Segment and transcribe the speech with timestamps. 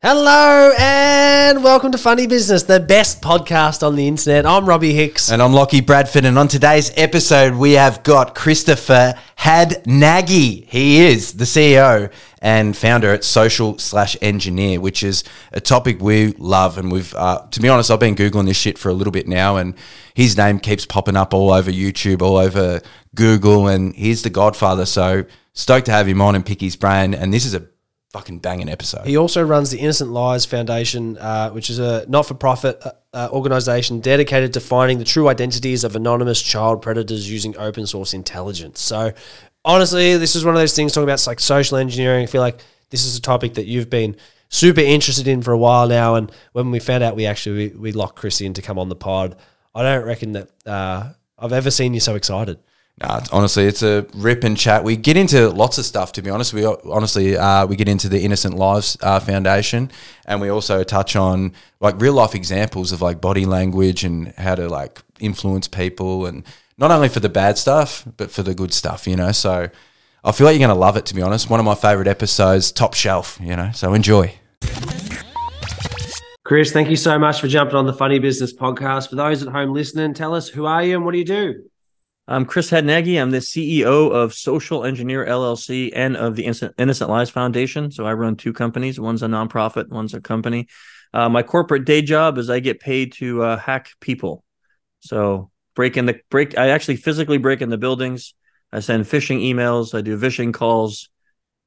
[0.00, 4.46] Hello and welcome to Funny Business, the best podcast on the internet.
[4.46, 5.28] I'm Robbie Hicks.
[5.28, 6.24] And I'm Lockie Bradford.
[6.24, 10.68] And on today's episode, we have got Christopher Hadnagy.
[10.68, 16.28] He is the CEO and founder at Social Slash Engineer, which is a topic we
[16.38, 16.78] love.
[16.78, 19.26] And we've, uh, to be honest, I've been Googling this shit for a little bit
[19.26, 19.74] now, and
[20.14, 22.82] his name keeps popping up all over YouTube, all over
[23.16, 23.66] Google.
[23.66, 24.86] And he's the godfather.
[24.86, 25.24] So
[25.54, 27.14] stoked to have him on and pick his brain.
[27.14, 27.66] And this is a
[28.10, 29.06] fucking banging episode.
[29.06, 32.92] He also runs the Innocent Lives Foundation, uh, which is a not for profit uh,
[33.12, 38.14] uh, organization dedicated to finding the true identities of anonymous child predators using open source
[38.14, 38.80] intelligence.
[38.80, 39.12] So,
[39.64, 42.22] honestly, this is one of those things talking about like social engineering.
[42.22, 44.16] I feel like this is a topic that you've been
[44.48, 46.14] super interested in for a while now.
[46.14, 48.88] And when we found out we actually we, we locked Chris in to come on
[48.88, 49.36] the pod,
[49.74, 52.58] I don't reckon that uh, I've ever seen you so excited.
[53.00, 54.82] Nah, it's, honestly, it's a rip and chat.
[54.82, 56.12] We get into lots of stuff.
[56.12, 59.90] To be honest, we honestly uh, we get into the Innocent Lives uh, Foundation,
[60.26, 64.56] and we also touch on like real life examples of like body language and how
[64.56, 66.44] to like influence people, and
[66.76, 69.06] not only for the bad stuff, but for the good stuff.
[69.06, 69.68] You know, so
[70.24, 71.06] I feel like you're going to love it.
[71.06, 73.38] To be honest, one of my favorite episodes, top shelf.
[73.40, 74.34] You know, so enjoy.
[76.42, 79.10] Chris, thank you so much for jumping on the Funny Business podcast.
[79.10, 81.62] For those at home listening, tell us who are you and what do you do?
[82.30, 83.18] I'm Chris Hadnagy.
[83.18, 87.90] I'm the CEO of Social Engineer LLC and of the Innocent Lives Foundation.
[87.90, 89.00] So I run two companies.
[89.00, 90.68] One's a nonprofit, one's a company.
[91.14, 94.44] Uh, my corporate day job is I get paid to uh, hack people.
[95.00, 96.58] So break in the break.
[96.58, 98.34] I actually physically break in the buildings.
[98.70, 99.96] I send phishing emails.
[99.96, 101.08] I do phishing calls.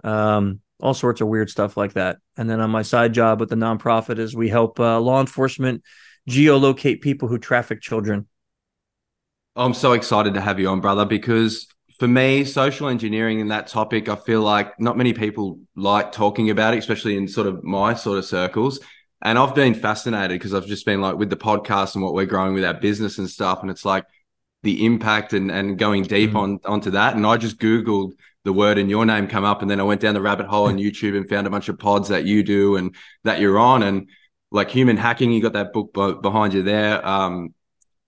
[0.03, 2.17] Um, all sorts of weird stuff like that.
[2.37, 5.81] And then on my side job with the nonprofit is we help uh, law enforcement
[6.29, 8.27] geolocate people who traffic children.
[9.55, 11.67] I'm so excited to have you on, brother, because
[11.99, 16.49] for me, social engineering and that topic, I feel like not many people like talking
[16.49, 18.79] about it, especially in sort of my sort of circles.
[19.21, 22.25] And I've been fascinated because I've just been like with the podcast and what we're
[22.25, 23.61] growing with our business and stuff.
[23.61, 24.05] And it's like
[24.63, 26.37] the impact and, and going deep mm.
[26.37, 27.15] on onto that.
[27.15, 28.13] And I just Googled
[28.45, 29.61] the word and your name come up.
[29.61, 31.77] And then I went down the rabbit hole on YouTube and found a bunch of
[31.77, 33.83] pods that you do and that you're on.
[33.83, 34.09] And
[34.49, 37.05] like human hacking, you got that book behind you there.
[37.05, 37.53] Um,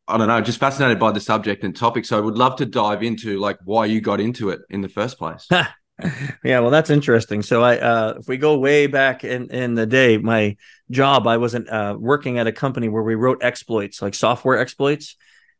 [0.08, 2.06] I don't know, just fascinated by the subject and topic.
[2.06, 4.90] So I would love to dive into like why you got into it in the
[4.90, 5.48] first place.
[6.44, 7.42] yeah, well, that's interesting.
[7.42, 10.58] So I, uh, if we go way back in in the day, my
[10.92, 15.16] job, I wasn't uh, working at a company where we wrote exploits, like software exploits,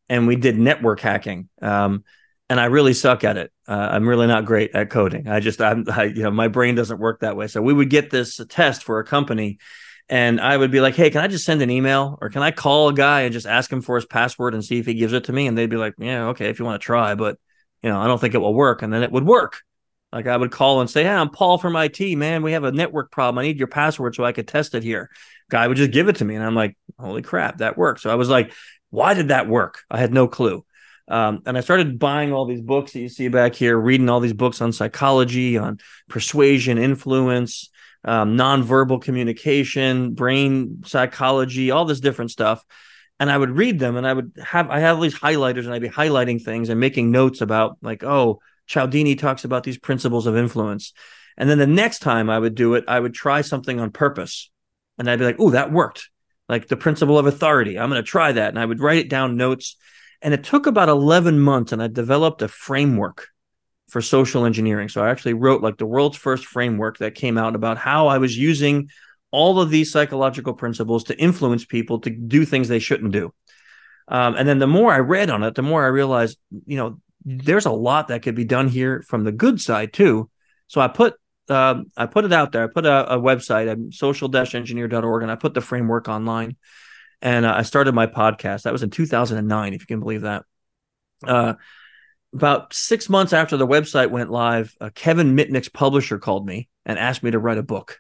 [0.10, 1.50] and we did network hacking.
[1.62, 2.04] Um,
[2.50, 3.52] and I really suck at it.
[3.68, 5.28] Uh, I'm really not great at coding.
[5.28, 7.48] I just, I'm, I, you know, my brain doesn't work that way.
[7.48, 9.60] So we would get this test for a company,
[10.14, 12.52] and I would be like, "Hey, can I just send an email or can I
[12.52, 15.12] call a guy and just ask him for his password and see if he gives
[15.12, 17.40] it to me?" And they'd be like, "Yeah, okay, if you want to try, but
[17.82, 19.62] you know, I don't think it will work." And then it would work.
[20.12, 22.44] Like I would call and say, "Hey, I'm Paul from IT, man.
[22.44, 23.40] We have a network problem.
[23.40, 25.10] I need your password so I could test it here."
[25.50, 28.12] Guy would just give it to me, and I'm like, "Holy crap, that worked!" So
[28.12, 28.54] I was like,
[28.92, 30.64] "Why did that work?" I had no clue.
[31.08, 34.20] Um, and I started buying all these books that you see back here, reading all
[34.20, 37.72] these books on psychology, on persuasion, influence,
[38.04, 42.64] um, nonverbal communication, brain psychology, all this different stuff.
[43.20, 45.82] And I would read them and I would have, I have these highlighters and I'd
[45.82, 50.36] be highlighting things and making notes about, like, oh, Cialdini talks about these principles of
[50.36, 50.94] influence.
[51.38, 54.50] And then the next time I would do it, I would try something on purpose.
[54.98, 56.10] And I'd be like, oh, that worked.
[56.50, 57.80] Like the principle of authority.
[57.80, 58.50] I'm going to try that.
[58.50, 59.78] And I would write it down notes.
[60.22, 63.30] And it took about 11 months and I developed a framework
[63.94, 64.90] for social engineering.
[64.90, 68.18] So I actually wrote like the world's first framework that came out about how I
[68.18, 68.90] was using
[69.30, 73.32] all of these psychological principles to influence people to do things they shouldn't do.
[74.08, 77.00] Um, and then the more I read on it, the more I realized, you know,
[77.24, 80.28] there's a lot that could be done here from the good side too.
[80.66, 81.14] So I put
[81.50, 82.64] um, I put it out there.
[82.64, 86.56] I put a, a website at social-engineer.org and I put the framework online.
[87.22, 88.64] And uh, I started my podcast.
[88.64, 90.46] That was in 2009, if you can believe that.
[91.24, 91.54] Uh,
[92.34, 96.98] about six months after the website went live, uh, Kevin Mitnick's publisher called me and
[96.98, 98.00] asked me to write a book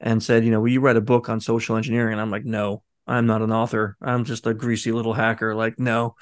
[0.00, 2.12] and said, you know, will you write a book on social engineering?
[2.12, 3.96] And I'm like, no, I'm not an author.
[4.00, 5.54] I'm just a greasy little hacker.
[5.54, 6.14] Like, no.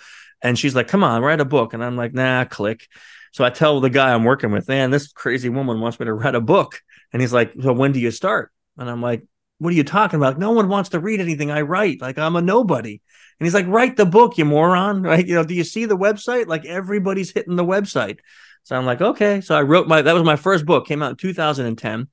[0.43, 1.75] And she's like, come on, write a book.
[1.75, 2.89] And I'm like, nah, click.
[3.33, 6.15] So I tell the guy I'm working with, man, this crazy woman wants me to
[6.15, 6.81] write a book.
[7.13, 8.51] And he's like, so when do you start?
[8.79, 9.25] And I'm like,
[9.59, 10.39] what are you talking about?
[10.39, 12.01] No one wants to read anything I write.
[12.01, 13.01] Like I'm a nobody.
[13.39, 15.03] And he's like, write the book, you moron.
[15.07, 15.27] Right.
[15.27, 16.47] You know, do you see the website?
[16.47, 18.19] Like everybody's hitting the website.
[18.65, 19.41] So I'm like, okay.
[19.41, 22.09] So I wrote my, that was my first book, came out in 2010.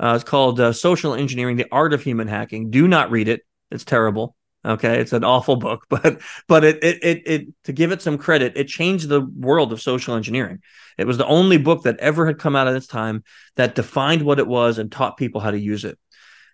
[0.00, 2.70] Uh, it's called uh, Social Engineering, The Art of Human Hacking.
[2.70, 3.42] Do not read it.
[3.70, 4.34] It's terrible.
[4.64, 4.98] Okay.
[4.98, 8.56] It's an awful book, but, but it, it, it, it, to give it some credit,
[8.56, 10.60] it changed the world of social engineering.
[10.98, 13.22] It was the only book that ever had come out at its time
[13.56, 15.98] that defined what it was and taught people how to use it.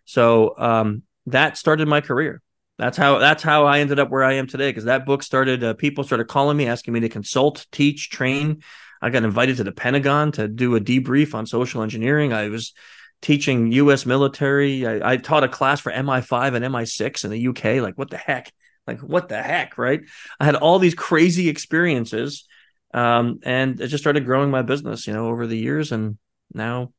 [0.04, 2.42] So um, that started my career.
[2.80, 5.62] That's how that's how I ended up where I am today because that book started.
[5.62, 8.62] Uh, people started calling me, asking me to consult, teach, train.
[9.02, 12.32] I got invited to the Pentagon to do a debrief on social engineering.
[12.32, 12.72] I was
[13.20, 14.06] teaching U.S.
[14.06, 14.86] military.
[14.86, 17.82] I, I taught a class for MI5 and MI6 in the UK.
[17.82, 18.50] Like, what the heck?
[18.86, 19.76] Like, what the heck?
[19.76, 20.00] Right?
[20.40, 22.46] I had all these crazy experiences,
[22.94, 25.06] um, and it just started growing my business.
[25.06, 26.16] You know, over the years, and
[26.54, 26.94] now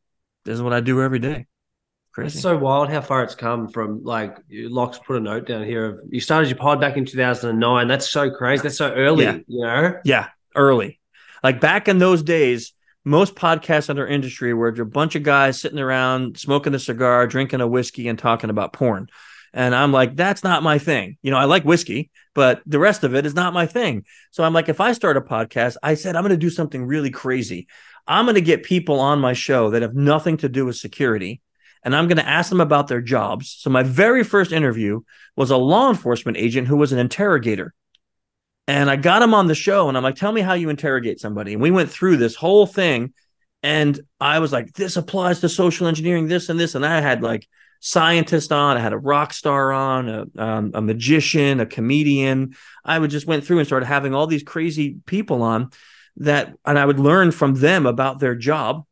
[0.46, 1.48] this is what I do every day.
[2.14, 2.36] Crazy.
[2.36, 4.04] It's so wild how far it's come from.
[4.04, 7.88] Like Locks put a note down here of you started your pod back in 2009.
[7.88, 8.64] That's so crazy.
[8.64, 9.24] That's so early.
[9.24, 9.38] Yeah.
[9.48, 10.00] You know.
[10.04, 11.00] Yeah, early.
[11.42, 12.74] Like back in those days,
[13.06, 17.28] most podcasts in our industry were a bunch of guys sitting around smoking a cigar,
[17.28, 19.08] drinking a whiskey, and talking about porn.
[19.54, 21.18] And I'm like, that's not my thing.
[21.22, 24.06] You know, I like whiskey, but the rest of it is not my thing.
[24.32, 26.86] So I'm like, if I start a podcast, I said, I'm going to do something
[26.86, 27.68] really crazy.
[28.08, 31.42] I'm going to get people on my show that have nothing to do with security
[31.84, 33.56] and I'm going to ask them about their jobs.
[33.60, 35.02] So my very first interview
[35.36, 37.74] was a law enforcement agent who was an interrogator.
[38.68, 41.20] And I got him on the show and I'm like, tell me how you interrogate
[41.20, 41.54] somebody.
[41.54, 43.14] And we went through this whole thing.
[43.64, 46.76] And I was like, this applies to social engineering, this and this.
[46.76, 47.48] And I had like
[47.80, 52.56] scientists on, I had a rock star on, a, um, a magician, a comedian.
[52.86, 55.72] I would just went through and started having all these crazy people on
[56.18, 58.86] that, and I would learn from them about their job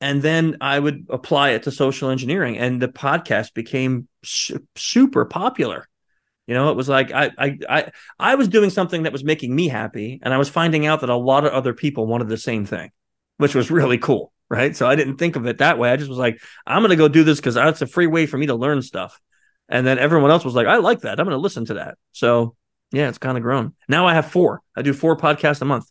[0.00, 5.24] and then I would apply it to social engineering, and the podcast became su- super
[5.24, 5.88] popular.
[6.46, 9.54] You know, it was like I, I I I was doing something that was making
[9.54, 12.38] me happy, and I was finding out that a lot of other people wanted the
[12.38, 12.90] same thing,
[13.38, 14.76] which was really cool, right?
[14.76, 15.90] So I didn't think of it that way.
[15.90, 18.26] I just was like, I'm going to go do this because that's a free way
[18.26, 19.20] for me to learn stuff.
[19.68, 21.18] And then everyone else was like, I like that.
[21.18, 21.98] I'm going to listen to that.
[22.12, 22.54] So
[22.92, 23.74] yeah, it's kind of grown.
[23.88, 24.62] Now I have four.
[24.76, 25.90] I do four podcasts a month.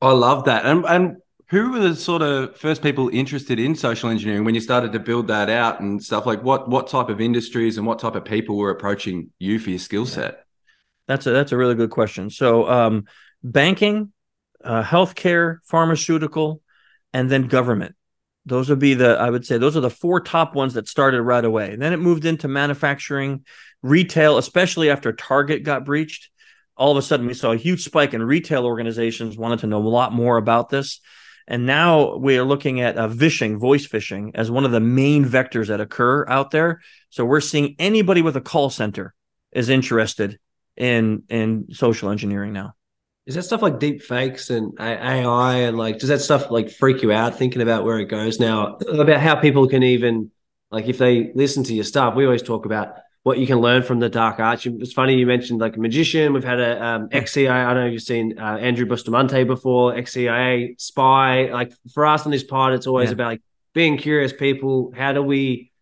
[0.00, 0.64] Oh, I love that.
[0.64, 1.16] And and
[1.48, 4.98] who were the sort of first people interested in social engineering when you started to
[4.98, 6.26] build that out and stuff?
[6.26, 9.70] Like what what type of industries and what type of people were approaching you for
[9.70, 10.44] your skill set?
[11.06, 12.30] That's a that's a really good question.
[12.30, 13.04] So um,
[13.42, 14.12] banking
[14.62, 16.62] uh, healthcare pharmaceutical
[17.12, 17.94] and then government.
[18.46, 21.22] Those would be the i would say those are the four top ones that started
[21.22, 21.72] right away.
[21.72, 23.44] And then it moved into manufacturing
[23.82, 26.30] retail especially after Target got breached.
[26.76, 29.78] All of a sudden we saw a huge spike in retail organizations wanted to know
[29.78, 31.00] a lot more about this
[31.46, 35.24] and now we are looking at uh, vishing, voice phishing, as one of the main
[35.24, 36.80] vectors that occur out there.
[37.10, 39.14] So we're seeing anybody with a call center
[39.52, 40.38] is interested
[40.76, 42.74] in in social engineering now.
[43.26, 47.02] Is that stuff like deep fakes and AI and like does that stuff like freak
[47.02, 50.30] you out thinking about where it goes now about how people can even
[50.70, 52.14] like if they listen to your stuff?
[52.14, 54.66] We always talk about what you can learn from the dark arts.
[54.66, 56.34] It's funny you mentioned like a magician.
[56.34, 57.50] We've had a um, ex-CIA.
[57.50, 61.50] I don't know if you've seen uh, Andrew Bustamante before, ex-CIA spy.
[61.50, 63.14] Like for us on this pod, it's always yeah.
[63.14, 63.42] about like
[63.72, 64.92] being curious people.
[64.94, 65.72] How do we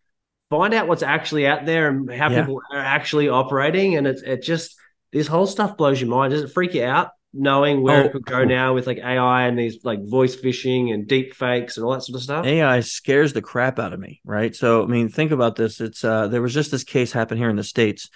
[0.49, 2.41] find out what's actually out there and how yeah.
[2.41, 3.97] people are actually operating?
[3.97, 4.77] And it's it just
[5.11, 6.31] this whole stuff blows your mind.
[6.31, 7.09] Does it freak you out?
[7.33, 10.93] Knowing where oh, it could go now with like AI and these like voice phishing
[10.93, 12.45] and deep fakes and all that sort of stuff?
[12.45, 14.55] AI scares the crap out of me, right?
[14.55, 15.81] So I mean, think about this.
[15.81, 18.09] It's uh there was just this case happen here in the States.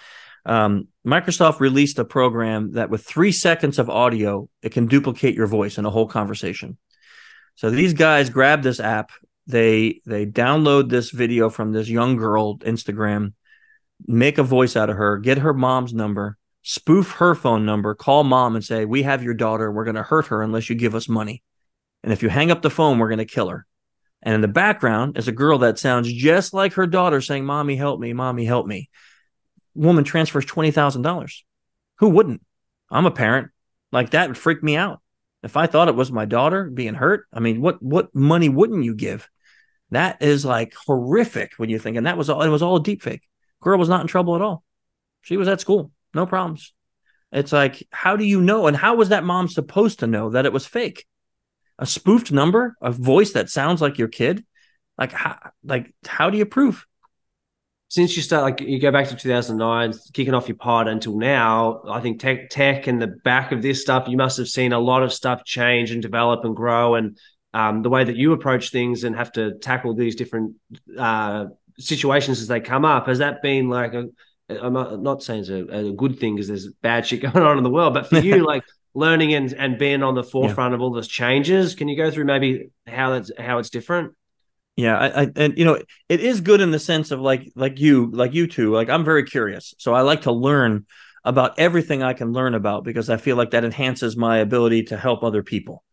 [0.46, 5.46] Um, Microsoft released a program that with three seconds of audio, it can duplicate your
[5.46, 6.78] voice in a whole conversation.
[7.56, 9.10] So these guys grab this app,
[9.46, 13.32] they they download this video from this young girl Instagram,
[14.06, 18.24] make a voice out of her, get her mom's number, spoof her phone number, call
[18.24, 19.70] mom and say, We have your daughter.
[19.70, 21.42] We're going to hurt her unless you give us money.
[22.02, 23.66] And if you hang up the phone, we're going to kill her.
[24.22, 27.76] And in the background is a girl that sounds just like her daughter saying, Mommy,
[27.76, 28.12] help me.
[28.12, 28.90] Mommy, help me.
[29.74, 31.42] Woman transfers $20,000.
[31.98, 32.42] Who wouldn't?
[32.90, 33.50] I'm a parent.
[33.92, 35.00] Like that would freak me out.
[35.42, 38.84] If I thought it was my daughter being hurt, I mean, what what money wouldn't
[38.84, 39.28] you give?
[39.92, 42.82] That is like horrific when you think, and that was all it was all a
[42.82, 43.22] deep fake.
[43.60, 44.64] Girl was not in trouble at all.
[45.22, 46.72] She was at school no problems.
[47.32, 48.66] It's like, how do you know?
[48.66, 51.06] And how was that mom supposed to know that it was fake?
[51.78, 54.44] A spoofed number, a voice that sounds like your kid?
[54.96, 56.84] Like, how, like, how do you prove?
[57.88, 61.82] Since you start, like, you go back to 2009, kicking off your pod until now,
[61.88, 64.78] I think tech, tech and the back of this stuff, you must have seen a
[64.78, 66.96] lot of stuff change and develop and grow.
[66.96, 67.18] And
[67.54, 70.56] um, the way that you approach things and have to tackle these different
[70.98, 71.46] uh,
[71.78, 74.06] situations as they come up, has that been like a,
[74.48, 77.64] I'm not, saying it's a, a good thing because there's bad shit going on in
[77.64, 78.64] the world, but for you, like
[78.94, 80.76] learning and, and being on the forefront yeah.
[80.76, 84.14] of all those changes, can you go through maybe how that's how it's different?
[84.76, 87.80] Yeah, I, I, and you know it is good in the sense of like like
[87.80, 90.86] you like you two like I'm very curious, so I like to learn
[91.24, 94.96] about everything I can learn about because I feel like that enhances my ability to
[94.96, 95.84] help other people.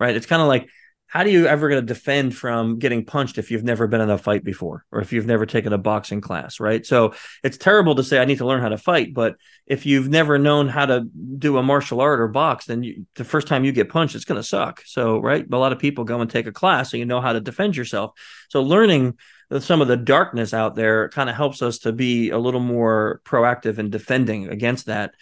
[0.00, 0.16] Right?
[0.16, 0.68] It's kind of like
[1.12, 4.08] how do you ever going to defend from getting punched if you've never been in
[4.08, 6.86] a fight before or if you've never taken a boxing class right?
[6.86, 7.12] So
[7.44, 10.38] it's terrible to say i need to learn how to fight but if you've never
[10.38, 11.02] known how to
[11.36, 14.24] do a martial art or box then you, the first time you get punched it's
[14.24, 14.82] going to suck.
[14.86, 15.44] So right?
[15.52, 17.76] A lot of people go and take a class so you know how to defend
[17.76, 18.12] yourself.
[18.48, 19.18] So learning
[19.58, 23.20] some of the darkness out there kind of helps us to be a little more
[23.26, 25.12] proactive in defending against that.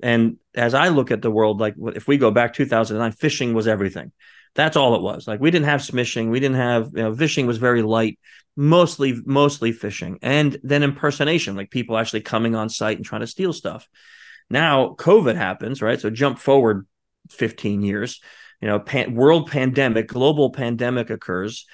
[0.00, 3.68] And as i look at the world like if we go back 2009 phishing was
[3.68, 4.12] everything
[4.54, 5.28] that's all it was.
[5.28, 8.18] Like we didn't have smishing, we didn't have you know, phishing was very light,
[8.56, 13.26] mostly mostly phishing, and then impersonation, like people actually coming on site and trying to
[13.26, 13.88] steal stuff.
[14.48, 16.00] Now COVID happens, right?
[16.00, 16.86] So jump forward
[17.30, 18.20] 15 years,
[18.60, 21.66] you know, pan- world pandemic, global pandemic occurs.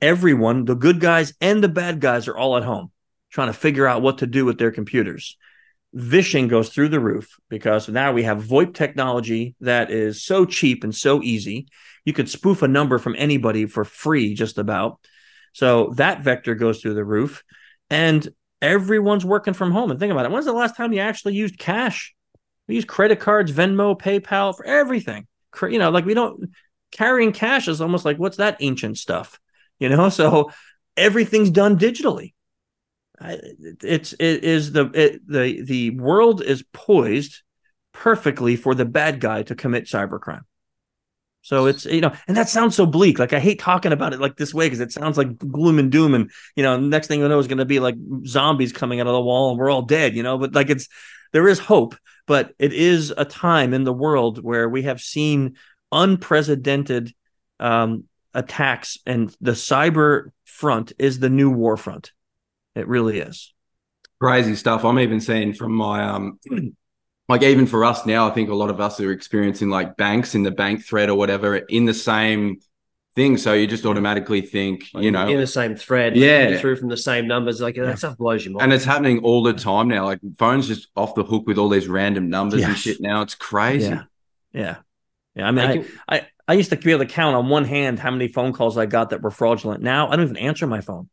[0.00, 2.92] Everyone, the good guys and the bad guys, are all at home
[3.30, 5.36] trying to figure out what to do with their computers
[5.94, 10.82] vishing goes through the roof because now we have VoIP technology that is so cheap
[10.82, 11.68] and so easy.
[12.04, 15.00] You could spoof a number from anybody for free, just about.
[15.52, 17.44] So that vector goes through the roof,
[17.90, 18.26] and
[18.60, 19.90] everyone's working from home.
[19.90, 22.14] And think about it: when's the last time you actually used cash?
[22.66, 25.26] We use credit cards, Venmo, PayPal for everything.
[25.62, 26.50] You know, like we don't
[26.90, 29.38] carrying cash is almost like what's that ancient stuff?
[29.78, 30.50] You know, so
[30.96, 32.34] everything's done digitally
[33.20, 37.42] it's it is the it, the the world is poised
[37.92, 40.42] perfectly for the bad guy to commit cybercrime.
[41.44, 43.18] So it's you know, and that sounds so bleak.
[43.18, 45.92] Like I hate talking about it like this way because it sounds like gloom and
[45.92, 47.96] doom, and you know, next thing you know is going to be like
[48.26, 50.16] zombies coming out of the wall and we're all dead.
[50.16, 50.88] You know, but like it's
[51.32, 51.96] there is hope,
[52.26, 55.56] but it is a time in the world where we have seen
[55.92, 57.12] unprecedented
[57.60, 62.12] um, attacks, and the cyber front is the new war front.
[62.74, 63.52] It really is.
[64.18, 64.82] Crazy stuff.
[64.82, 66.38] I'm even seeing from my um
[67.28, 70.34] like even for us now, I think a lot of us are experiencing like banks
[70.34, 72.60] in the bank thread or whatever in the same
[73.14, 73.38] thing.
[73.38, 76.88] So you just automatically think, like you know, in the same thread, yeah, through from
[76.88, 77.60] the same numbers.
[77.60, 78.64] Like that stuff blows your mind.
[78.64, 80.04] And it's happening all the time now.
[80.04, 82.68] Like phones just off the hook with all these random numbers yes.
[82.68, 83.00] and shit.
[83.00, 83.88] Now it's crazy.
[83.88, 84.02] Yeah,
[84.52, 84.76] yeah,
[85.34, 85.48] yeah.
[85.48, 88.10] I mean, I, I I used to be able to count on one hand how
[88.10, 89.82] many phone calls I got that were fraudulent.
[89.82, 91.08] Now I don't even answer my phone.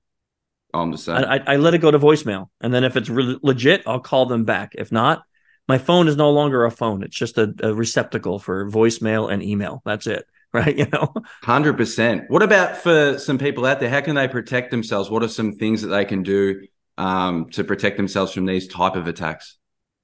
[0.73, 1.17] I'm the same.
[1.17, 4.25] I, I, let it go to voicemail, and then if it's re- legit, I'll call
[4.25, 4.71] them back.
[4.75, 5.23] If not,
[5.71, 9.41] my phone is no longer a phone; it's just a, a receptacle for voicemail and
[9.41, 9.81] email.
[9.85, 10.77] That's it, right?
[10.77, 11.13] You know,
[11.43, 12.25] hundred percent.
[12.27, 13.89] What about for some people out there?
[13.89, 15.09] How can they protect themselves?
[15.09, 18.97] What are some things that they can do um, to protect themselves from these type
[18.97, 19.57] of attacks?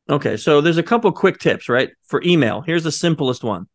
[0.10, 1.90] Okay, so there's a couple quick tips, right?
[2.06, 3.68] For email, here's the simplest one: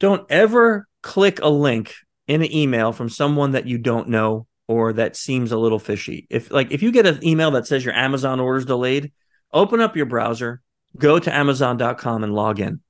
[0.00, 1.92] don't ever click a link
[2.26, 6.26] in an email from someone that you don't know or that seems a little fishy.
[6.30, 9.12] If like if you get an email that says your Amazon order's delayed,
[9.52, 10.62] open up your browser,
[10.96, 12.80] go to amazon.com and log in.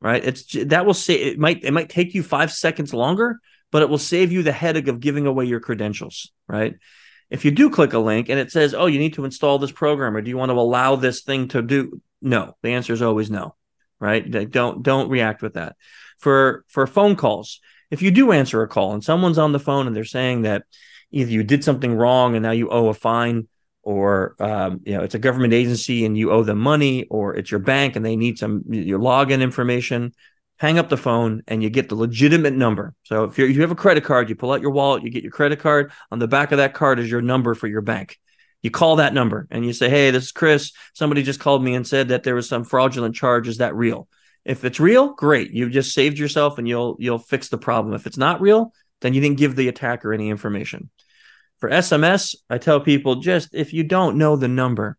[0.00, 0.24] Right?
[0.24, 3.38] It's that will say it might it might take you 5 seconds longer,
[3.70, 6.74] but it will save you the headache of giving away your credentials, right?
[7.30, 9.70] If you do click a link and it says, "Oh, you need to install this
[9.70, 12.56] program or do you want to allow this thing to do?" No.
[12.62, 13.54] The answer is always no.
[14.00, 14.50] Right?
[14.50, 15.76] Don't don't react with that.
[16.18, 17.60] For for phone calls,
[17.92, 20.64] if you do answer a call and someone's on the phone and they're saying that
[21.12, 23.46] either you did something wrong and now you owe a fine
[23.82, 27.50] or um, you know it's a government agency and you owe them money or it's
[27.50, 30.12] your bank and they need some your login information
[30.58, 32.94] hang up the phone and you get the legitimate number.
[33.02, 35.32] So if, you have a credit card you pull out your wallet you get your
[35.32, 38.18] credit card on the back of that card is your number for your bank.
[38.62, 40.72] You call that number and you say hey this is chris.
[40.94, 43.48] Somebody just called me and said that there was some fraudulent charge.
[43.48, 44.08] Is that real?
[44.44, 45.52] If it's real great.
[45.52, 47.94] You've just saved yourself and you'll you'll fix the problem.
[47.94, 50.88] If it's not real then you didn't give the attacker any information
[51.62, 54.98] for SMS, I tell people just if you don't know the number,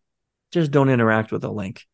[0.50, 1.84] just don't interact with a link.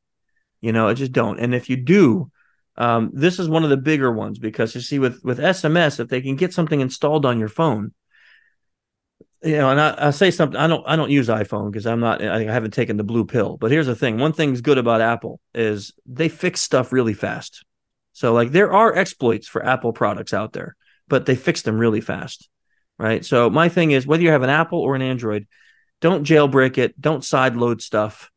[0.61, 1.41] You know, just don't.
[1.41, 2.31] And if you do,
[2.77, 6.07] um, this is one of the bigger ones because you see with with SMS, if
[6.07, 7.93] they can get something installed on your phone,
[9.43, 10.57] you know, and I, I say something.
[10.57, 12.23] I don't I don't use iPhone because I'm not.
[12.23, 13.57] I haven't taken the blue pill.
[13.57, 17.65] But here's the thing: one thing's good about Apple is they fix stuff really fast.
[18.13, 20.77] So like there are exploits for Apple products out there,
[21.09, 22.49] but they fix them really fast
[23.01, 23.25] right?
[23.25, 25.49] So my thing is whether you have an Apple or an Android,
[26.03, 28.31] don't jailbreak it, don't side load stuff,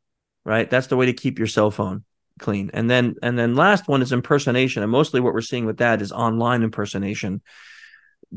[0.46, 0.70] right?
[0.70, 2.05] That's the way to keep your cell phone
[2.39, 2.72] clean.
[2.74, 6.01] And then and then last one is impersonation, and mostly what we're seeing with that
[6.01, 7.41] is online impersonation.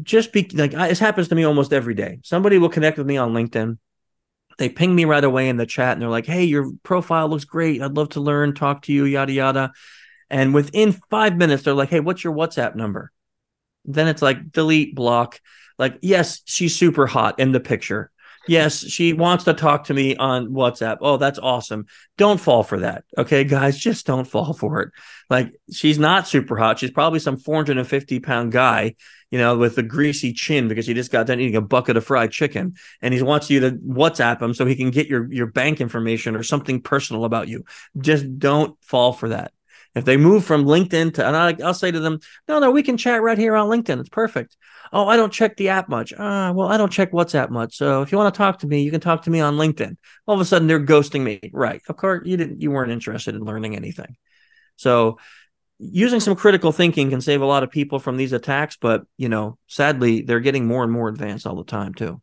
[0.02, 2.18] Just be like this happens to me almost every day.
[2.24, 3.78] Somebody will connect with me on LinkedIn.
[4.58, 7.44] They ping me right away in the chat and they're like, "Hey, your profile looks
[7.44, 7.80] great.
[7.80, 9.72] I'd love to learn, talk to you, yada yada."
[10.28, 13.12] And within 5 minutes they're like, "Hey, what's your WhatsApp number?"
[13.84, 15.40] Then it's like delete, block
[15.78, 18.10] like, yes, she's super hot in the picture.
[18.48, 20.98] Yes, she wants to talk to me on WhatsApp.
[21.00, 21.86] Oh, that's awesome.
[22.16, 23.04] Don't fall for that.
[23.18, 24.90] Okay, guys, just don't fall for it.
[25.28, 26.78] Like, she's not super hot.
[26.78, 28.94] She's probably some 450 pound guy,
[29.30, 32.04] you know, with a greasy chin because he just got done eating a bucket of
[32.04, 35.46] fried chicken and he wants you to WhatsApp him so he can get your, your
[35.46, 37.64] bank information or something personal about you.
[37.98, 39.52] Just don't fall for that.
[39.96, 42.82] If they move from LinkedIn to, and I, will say to them, no, no, we
[42.82, 43.98] can chat right here on LinkedIn.
[43.98, 44.54] It's perfect.
[44.92, 46.12] Oh, I don't check the app much.
[46.18, 47.78] Ah, well, I don't check WhatsApp much.
[47.78, 49.96] So if you want to talk to me, you can talk to me on LinkedIn.
[50.26, 51.40] All of a sudden, they're ghosting me.
[51.50, 51.80] Right?
[51.88, 52.60] Of course, you didn't.
[52.60, 54.16] You weren't interested in learning anything.
[54.76, 55.18] So
[55.78, 58.76] using some critical thinking can save a lot of people from these attacks.
[58.78, 62.20] But you know, sadly, they're getting more and more advanced all the time too.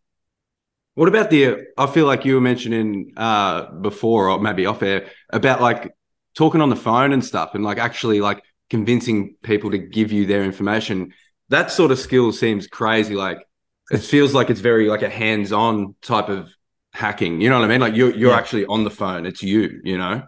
[0.93, 1.65] What about the?
[1.75, 5.91] I feel like you were mentioning uh, before, or maybe off air, about like
[6.35, 10.25] talking on the phone and stuff and like actually like convincing people to give you
[10.25, 11.13] their information
[11.53, 13.15] that sort of skill seems crazy.
[13.15, 13.45] Like
[13.91, 16.49] it feels like it's very like a hands-on type of
[16.93, 17.41] hacking.
[17.41, 17.81] You know what i mean?
[17.81, 18.37] Like you're, you're yeah.
[18.37, 19.25] actually on the phone.
[19.25, 20.23] It's you you know?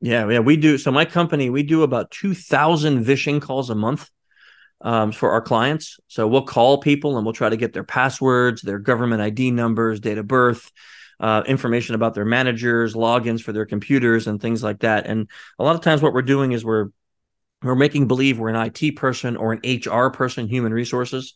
[0.00, 0.78] Yeah yeah we do.
[0.78, 4.10] So my company we do about 2000 vishing calls a month
[4.82, 5.98] um, for our clients.
[6.08, 10.00] So we'll call people and we'll try to get their passwords their government id numbers
[10.00, 10.70] date of birth
[11.20, 15.06] uh, information about their managers, logins for their computers, and things like that.
[15.06, 16.88] And a lot of times, what we're doing is we're
[17.62, 21.34] we're making believe we're an IT person or an HR person, human resources,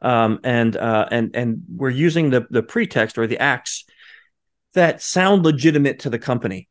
[0.00, 3.84] um, and uh, and and we're using the the pretext or the acts
[4.74, 6.68] that sound legitimate to the company.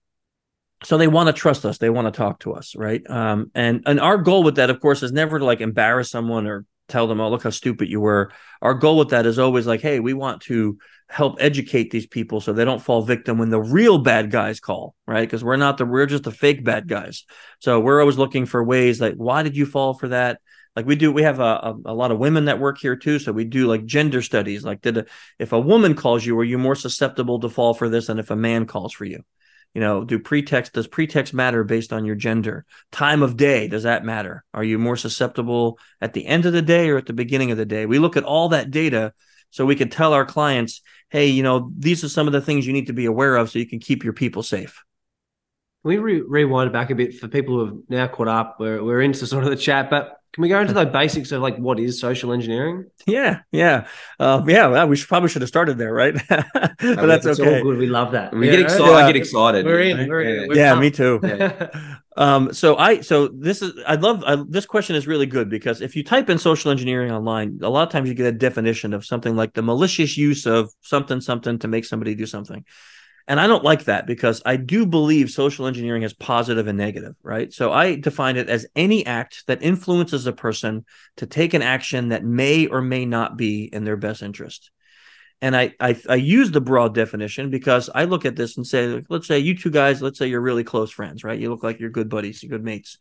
[0.83, 1.77] So they want to trust us.
[1.77, 3.07] They want to talk to us, right?
[3.09, 6.47] Um, and and our goal with that, of course, is never to like embarrass someone
[6.47, 8.31] or tell them, "Oh, look how stupid you were."
[8.61, 10.77] Our goal with that is always like, "Hey, we want to
[11.09, 14.95] help educate these people so they don't fall victim when the real bad guys call,
[15.05, 15.27] right?
[15.27, 17.25] Because we're not the we're just the fake bad guys.
[17.59, 20.39] So we're always looking for ways like why did you fall for that?
[20.75, 23.19] Like we do, we have a, a, a lot of women that work here too.
[23.19, 24.63] So we do like gender studies.
[24.63, 25.05] Like, did a,
[25.37, 28.31] if a woman calls you, are you more susceptible to fall for this than if
[28.31, 29.23] a man calls for you?
[29.73, 32.65] You know, do pretext does pretext matter based on your gender?
[32.91, 34.43] Time of day does that matter?
[34.53, 37.57] Are you more susceptible at the end of the day or at the beginning of
[37.57, 37.85] the day?
[37.85, 39.13] We look at all that data
[39.49, 42.67] so we can tell our clients, hey, you know, these are some of the things
[42.67, 44.83] you need to be aware of so you can keep your people safe.
[45.83, 48.57] Can we re- rewind back a bit for people who have now caught up?
[48.59, 51.41] We're, we're into sort of the chat, but can we go into the basics of
[51.41, 52.85] like what is social engineering?
[53.05, 54.85] Yeah, yeah, uh, yeah.
[54.85, 56.13] We should, probably should have started there, right?
[56.29, 57.57] but that's it's okay.
[57.57, 57.77] All good.
[57.77, 58.33] We love that.
[58.33, 58.85] We yeah, get excited.
[58.85, 58.95] Yeah.
[58.95, 59.65] I get excited.
[59.65, 60.07] We're in.
[60.07, 60.55] We're in.
[60.55, 61.19] yeah, me too.
[62.17, 65.81] um, so I, so this is, I love I, this question is really good because
[65.81, 68.93] if you type in social engineering online, a lot of times you get a definition
[68.93, 72.63] of something like the malicious use of something something to make somebody do something.
[73.27, 77.15] And I don't like that because I do believe social engineering is positive and negative,
[77.23, 77.53] right?
[77.53, 80.85] So I define it as any act that influences a person
[81.17, 84.71] to take an action that may or may not be in their best interest.
[85.41, 89.03] And I, I, I use the broad definition because I look at this and say,
[89.09, 91.39] let's say you two guys, let's say you're really close friends, right?
[91.39, 92.97] You look like you're good buddies, you're good mates.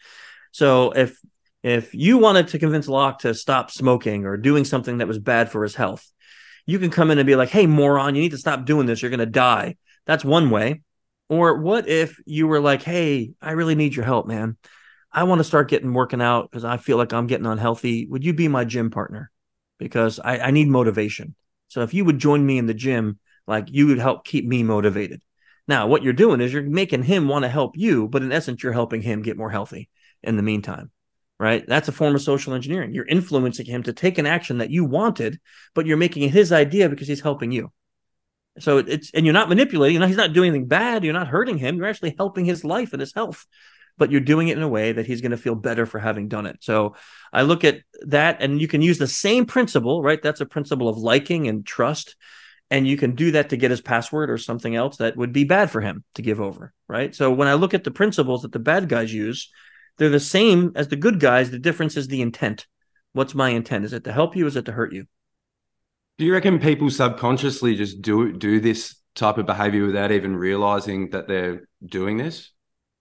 [0.52, 1.18] So if
[1.62, 5.50] if you wanted to convince Locke to stop smoking or doing something that was bad
[5.50, 6.10] for his health,
[6.64, 9.02] you can come in and be like, "Hey, moron, you need to stop doing this.
[9.02, 9.76] You're going to die."
[10.10, 10.82] That's one way.
[11.28, 14.56] Or what if you were like, hey, I really need your help, man.
[15.12, 18.06] I want to start getting working out because I feel like I'm getting unhealthy.
[18.06, 19.30] Would you be my gym partner?
[19.78, 21.36] Because I, I need motivation.
[21.68, 24.64] So if you would join me in the gym, like you would help keep me
[24.64, 25.22] motivated.
[25.68, 28.64] Now, what you're doing is you're making him want to help you, but in essence,
[28.64, 29.88] you're helping him get more healthy
[30.24, 30.90] in the meantime,
[31.38, 31.64] right?
[31.68, 32.92] That's a form of social engineering.
[32.94, 35.38] You're influencing him to take an action that you wanted,
[35.72, 37.70] but you're making it his idea because he's helping you.
[38.58, 40.00] So it's and you're not manipulating.
[40.00, 41.04] You he's not doing anything bad.
[41.04, 41.76] You're not hurting him.
[41.76, 43.46] You're actually helping his life and his health.
[43.98, 46.28] But you're doing it in a way that he's going to feel better for having
[46.28, 46.58] done it.
[46.60, 46.94] So
[47.32, 50.22] I look at that, and you can use the same principle, right?
[50.22, 52.16] That's a principle of liking and trust.
[52.70, 55.44] And you can do that to get his password or something else that would be
[55.44, 57.14] bad for him to give over, right?
[57.14, 59.50] So when I look at the principles that the bad guys use,
[59.98, 61.50] they're the same as the good guys.
[61.50, 62.66] The difference is the intent.
[63.12, 63.84] What's my intent?
[63.84, 64.46] Is it to help you?
[64.46, 65.06] Is it to hurt you?
[66.20, 71.08] Do you reckon people subconsciously just do do this type of behavior without even realizing
[71.12, 72.50] that they're doing this?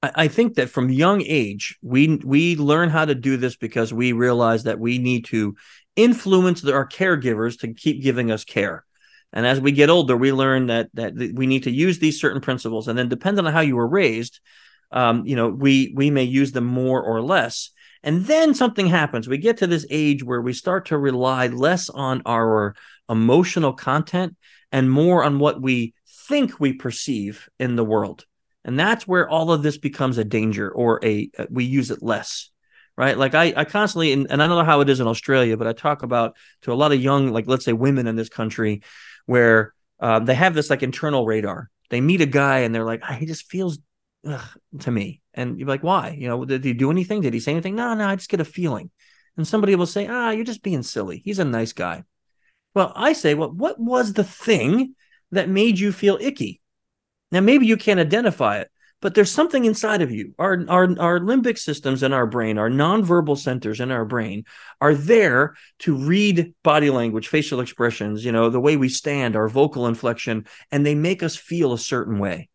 [0.02, 4.14] I think that from young age, we we learn how to do this because we
[4.14, 5.58] realize that we need to
[5.98, 8.86] influence our caregivers to keep giving us care.
[9.34, 12.40] And as we get older, we learn that that we need to use these certain
[12.40, 12.88] principles.
[12.88, 14.40] And then, depending on how you were raised,
[14.94, 17.72] um, you know, we we may use them more or less.
[18.02, 19.28] And then something happens.
[19.28, 22.76] We get to this age where we start to rely less on our
[23.10, 24.36] emotional content
[24.72, 25.94] and more on what we
[26.28, 28.26] think we perceive in the world.
[28.64, 32.04] And that's where all of this becomes a danger or a uh, we use it
[32.04, 32.52] less.
[32.98, 33.18] Right.
[33.18, 35.68] Like I, I constantly, and, and I don't know how it is in Australia, but
[35.68, 38.82] I talk about to a lot of young, like let's say women in this country,
[39.26, 41.70] where uh, they have this like internal radar.
[41.90, 43.80] They meet a guy and they're like, ah, he just feels
[44.28, 44.42] ugh,
[44.80, 45.22] to me.
[45.34, 46.10] And you're like, why?
[46.10, 47.22] You know, did he do anything?
[47.22, 47.76] Did he say anything?
[47.76, 48.92] No, no, I just get a feeling.
[49.38, 51.22] And somebody will say, ah, you're just being silly.
[51.24, 52.04] He's a nice guy.
[52.76, 54.96] Well, I say, well, what was the thing
[55.32, 56.62] that made you feel icky?
[57.32, 58.70] Now, maybe you can't identify it,
[59.02, 60.34] but there's something inside of you.
[60.40, 64.46] Our, our, our limbic systems in our brain, our nonverbal centers in our brain
[64.82, 69.48] are there to read body language, facial expressions, you know, the way we stand, our
[69.48, 72.50] vocal inflection, and they make us feel a certain way.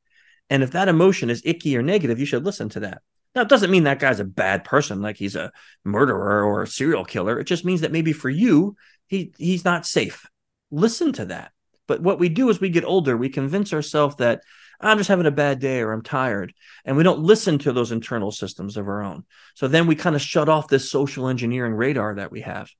[0.50, 3.02] And if that emotion is icky or negative, you should listen to that.
[3.34, 5.50] Now, it doesn't mean that guy's a bad person, like he's a
[5.82, 7.40] murderer or a serial killer.
[7.40, 10.26] It just means that maybe for you, he he's not safe.
[10.70, 11.52] Listen to that.
[11.86, 14.42] But what we do as we get older, we convince ourselves that
[14.80, 16.52] I'm just having a bad day or I'm tired.
[16.84, 19.24] And we don't listen to those internal systems of our own.
[19.54, 22.70] So then we kind of shut off this social engineering radar that we have.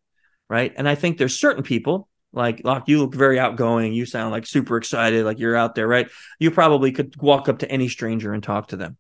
[0.49, 0.73] Right.
[0.77, 3.93] And I think there's certain people like, like you look very outgoing.
[3.93, 6.09] You sound like super excited, like you're out there, right?
[6.39, 8.97] You probably could walk up to any stranger and talk to them.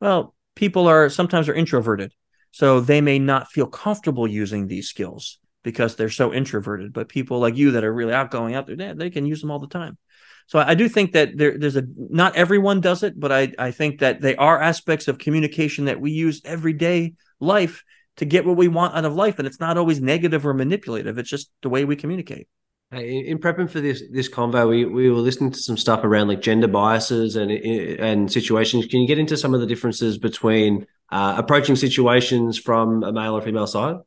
[0.00, 2.14] Well, people are sometimes are introverted.
[2.52, 6.92] So they may not feel comfortable using these skills because they're so introverted.
[6.92, 9.58] But people like you that are really outgoing out there, they, can use them all
[9.58, 9.98] the time.
[10.46, 13.70] So I do think that there, there's a not everyone does it, but I, I
[13.70, 17.84] think that they are aspects of communication that we use everyday life
[18.16, 21.18] to get what we want out of life, and it's not always negative or manipulative.
[21.18, 22.48] It's just the way we communicate.
[22.92, 26.40] In prepping for this this convo, we, we were listening to some stuff around like
[26.40, 28.86] gender biases and and situations.
[28.86, 33.36] Can you get into some of the differences between uh, approaching situations from a male
[33.36, 33.98] or female side?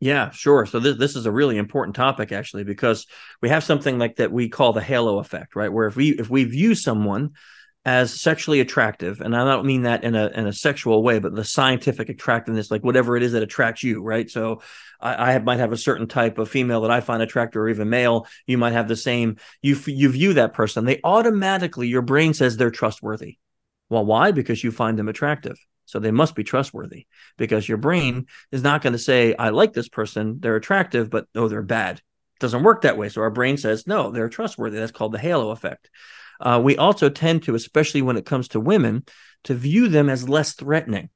[0.00, 0.64] Yeah, sure.
[0.64, 3.06] So this this is a really important topic actually because
[3.42, 5.70] we have something like that we call the halo effect, right?
[5.70, 7.32] Where if we if we view someone
[7.84, 11.34] as sexually attractive, and I don't mean that in a in a sexual way, but
[11.34, 14.30] the scientific attractiveness, like whatever it is that attracts you, right?
[14.30, 14.62] So
[15.00, 17.90] I, I might have a certain type of female that I find attractive, or even
[17.90, 18.26] male.
[18.46, 19.36] You might have the same.
[19.60, 23.36] You you view that person, they automatically your brain says they're trustworthy.
[23.90, 24.30] Well, why?
[24.32, 25.58] Because you find them attractive.
[25.90, 29.72] So they must be trustworthy because your brain is not going to say, I like
[29.72, 31.96] this person, they're attractive, but oh, they're bad.
[31.96, 33.08] It doesn't work that way.
[33.08, 34.78] So our brain says, no, they're trustworthy.
[34.78, 35.90] That's called the halo effect.
[36.40, 39.04] Uh, we also tend to, especially when it comes to women,
[39.44, 41.10] to view them as less threatening,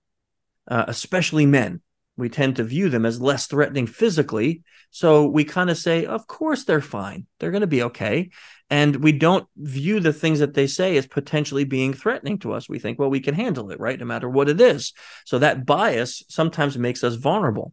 [0.69, 1.81] uh, especially men.
[2.17, 4.63] We tend to view them as less threatening physically.
[4.91, 7.27] So we kind of say, of course, they're fine.
[7.39, 8.31] They're going to be okay
[8.71, 12.69] and we don't view the things that they say as potentially being threatening to us.
[12.69, 13.99] We think well we can handle it right?
[13.99, 14.93] No matter what it is.
[15.25, 17.73] So that bias sometimes makes us vulnerable.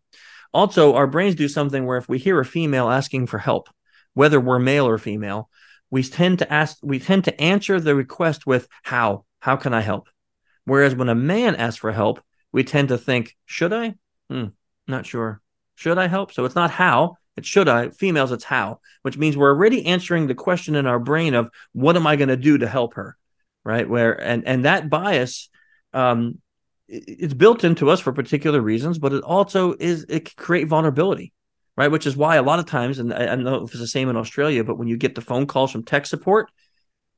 [0.54, 3.69] Also our brains do something where if we hear a female asking for help
[4.13, 5.49] whether we're male or female
[5.89, 9.25] we tend to ask we tend to answer the request with how?
[9.39, 10.10] How can i help?
[10.65, 13.95] Whereas when a man asks for help we tend to think should i?
[14.30, 14.47] Hmm,
[14.88, 15.41] not sure.
[15.75, 16.34] Should i help?
[16.34, 17.89] So it's not how it's should I.
[17.89, 21.95] Females, it's how, which means we're already answering the question in our brain of what
[21.95, 23.17] am I going to do to help her,
[23.63, 23.87] right?
[23.87, 25.49] Where and and that bias,
[25.93, 26.39] um,
[26.87, 31.31] it's built into us for particular reasons, but it also is it can create vulnerability,
[31.77, 31.87] right?
[31.87, 34.09] Which is why a lot of times, and I, I know if it's the same
[34.09, 36.51] in Australia, but when you get the phone calls from tech support,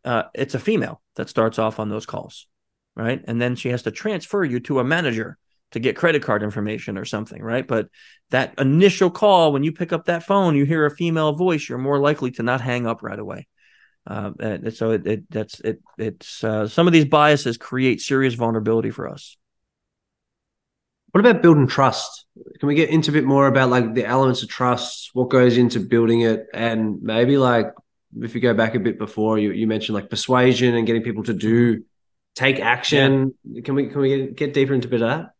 [0.05, 2.47] uh, it's a female that starts off on those calls,
[2.95, 3.21] right?
[3.25, 5.37] And then she has to transfer you to a manager
[5.73, 7.67] to get credit card information or something, right?
[7.67, 7.89] But
[8.31, 11.77] that initial call, when you pick up that phone, you hear a female voice, you're
[11.77, 13.47] more likely to not hang up right away.
[14.05, 18.33] Uh, and so it, it that's it it's uh, some of these biases create serious
[18.33, 19.37] vulnerability for us.
[21.11, 22.25] What about building trust?
[22.59, 25.57] Can we get into a bit more about like the elements of trust, what goes
[25.57, 27.67] into building it, and maybe like
[28.19, 31.23] if you go back a bit before, you, you mentioned like persuasion and getting people
[31.23, 31.83] to do
[32.35, 33.35] take action.
[33.43, 33.61] Yeah.
[33.61, 35.32] Can we can we get, get deeper into a bit of that?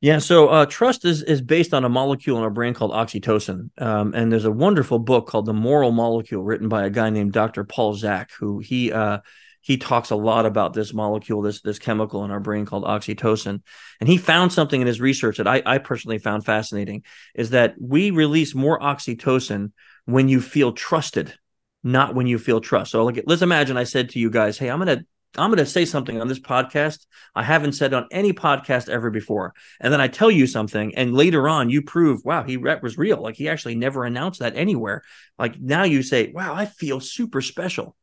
[0.00, 3.70] Yeah, so uh, trust is is based on a molecule in our brain called oxytocin,
[3.82, 7.32] um, and there's a wonderful book called The Moral Molecule, written by a guy named
[7.32, 7.64] Dr.
[7.64, 9.18] Paul Zak, who he uh,
[9.60, 13.60] he talks a lot about this molecule, this this chemical in our brain called oxytocin,
[13.98, 17.02] and he found something in his research that I, I personally found fascinating,
[17.34, 19.72] is that we release more oxytocin
[20.04, 21.34] when you feel trusted,
[21.82, 22.92] not when you feel trust.
[22.92, 25.04] So, like, let's imagine I said to you guys, "Hey, I'm going to
[25.36, 29.10] I'm going to say something on this podcast I haven't said on any podcast ever
[29.10, 29.54] before.
[29.80, 33.22] And then I tell you something, and later on you prove, wow, he was real.
[33.22, 35.02] Like he actually never announced that anywhere.
[35.38, 37.94] Like now you say, wow, I feel super special.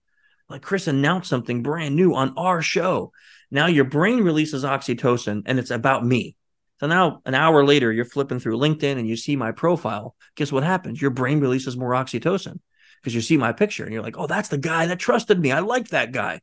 [0.49, 3.11] Like Chris announced something brand new on our show.
[3.49, 6.35] Now your brain releases oxytocin and it's about me.
[6.79, 10.15] So now an hour later, you're flipping through LinkedIn and you see my profile.
[10.35, 11.01] Guess what happens?
[11.01, 12.59] Your brain releases more oxytocin
[13.01, 15.51] because you see my picture and you're like, oh, that's the guy that trusted me.
[15.51, 16.41] I like that guy.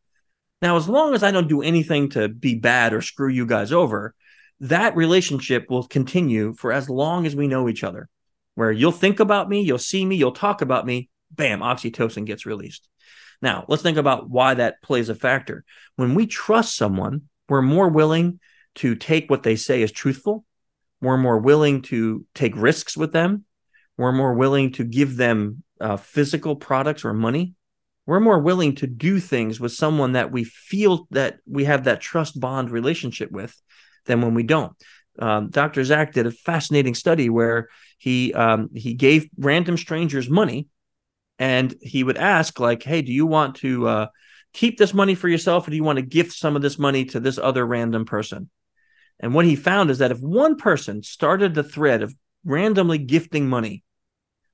[0.63, 3.73] Now, as long as I don't do anything to be bad or screw you guys
[3.73, 4.15] over,
[4.61, 8.09] that relationship will continue for as long as we know each other.
[8.55, 12.47] Where you'll think about me, you'll see me, you'll talk about me, bam, oxytocin gets
[12.47, 12.89] released.
[13.41, 15.65] Now, let's think about why that plays a factor.
[15.97, 18.39] When we trust someone, we're more willing
[18.77, 20.45] to take what they say as truthful.
[21.01, 23.47] We're more willing to take risks with them.
[23.99, 27.55] We're more willing to give them uh, physical products or money.
[28.07, 32.01] We're more willing to do things with someone that we feel that we have that
[32.01, 33.55] trust bond relationship with
[34.07, 34.73] than when we don't.
[35.19, 35.85] Um, Dr.
[35.85, 40.69] Zak did a fascinating study where he um, he gave random strangers money,
[41.39, 44.07] and he would ask like, "Hey, do you want to uh,
[44.53, 47.05] keep this money for yourself, or do you want to gift some of this money
[47.07, 48.51] to this other random person?"
[49.21, 53.49] And what he found is that if one person started the thread of randomly gifting
[53.49, 53.85] money,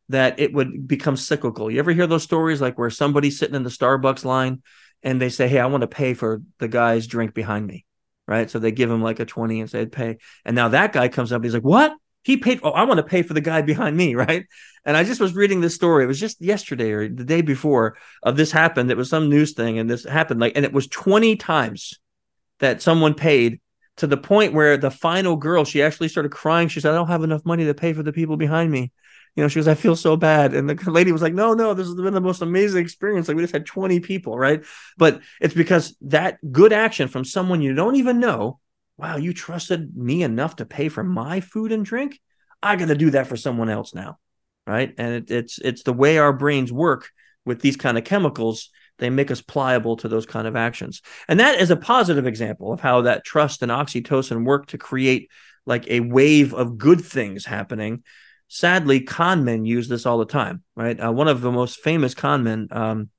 [0.09, 1.71] that it would become cyclical.
[1.71, 4.63] You ever hear those stories like where somebody's sitting in the Starbucks line
[5.03, 7.85] and they say, Hey, I want to pay for the guy's drink behind me.
[8.27, 8.51] Right.
[8.51, 10.19] So they give him like a 20 and say, pay.
[10.45, 11.95] And now that guy comes up, he's like, What?
[12.25, 12.61] He paid.
[12.63, 14.15] Oh, I want to pay for the guy behind me.
[14.19, 14.47] Right.
[14.85, 16.05] And I just was reading this story.
[16.05, 18.91] It was just yesterday or the day before of this happened.
[18.91, 19.79] It was some news thing.
[19.79, 21.99] And this happened like, and it was 20 times
[22.61, 23.61] that someone paid
[23.99, 26.69] to the point where the final girl, she actually started crying.
[26.69, 28.93] She said, I don't have enough money to pay for the people behind me.
[29.39, 30.53] You know, she goes, I feel so bad.
[30.53, 33.29] And the lady was like, No, no, this has been the most amazing experience.
[33.29, 34.65] Like, we just had 20 people, right?
[34.97, 38.59] But it's because that good action from someone you don't even know,
[38.97, 42.21] wow, you trusted me enough to pay for my food and drink.
[42.61, 44.19] I got to do that for someone else now.
[44.67, 44.93] Right.
[44.99, 47.09] And it, it's it's the way our brains work
[47.45, 51.03] with these kind of chemicals they make us pliable to those kind of actions.
[51.29, 55.31] And that is a positive example of how that trust and oxytocin work to create
[55.65, 58.03] like a wave of good things happening.
[58.49, 60.99] Sadly, con men use this all the time, right?
[60.99, 63.11] Uh, one of the most famous con men, um,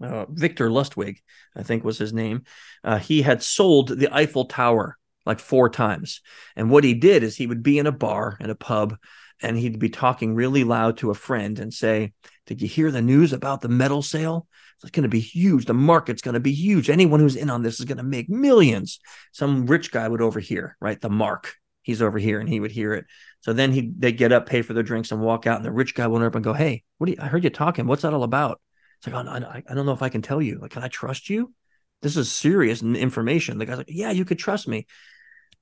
[0.00, 1.18] uh, Victor Lustig,
[1.56, 2.44] I think was his name.
[2.82, 6.20] Uh, he had sold the Eiffel Tower like four times.
[6.56, 8.96] And what he did is he would be in a bar, in a pub,
[9.42, 12.12] and he'd be talking really loud to a friend and say,
[12.46, 14.46] Did you hear the news about the metal sale?
[14.82, 15.66] It's going to be huge.
[15.66, 16.88] The market's going to be huge.
[16.88, 18.98] Anyone who's in on this is going to make millions.
[19.32, 20.98] Some rich guy would overhear, right?
[20.98, 21.54] The mark,
[21.90, 23.06] he's over here and he would hear it.
[23.40, 25.56] So then he they get up, pay for their drinks, and walk out.
[25.56, 27.18] And the rich guy will up and go, "Hey, what do you?
[27.20, 27.86] I heard you talking.
[27.86, 28.60] What's that all about?"
[28.98, 30.58] It's like, oh, I, I don't know if I can tell you.
[30.60, 31.54] Like, can I trust you?
[32.02, 33.58] This is serious information.
[33.58, 34.86] The guy's like, "Yeah, you could trust me."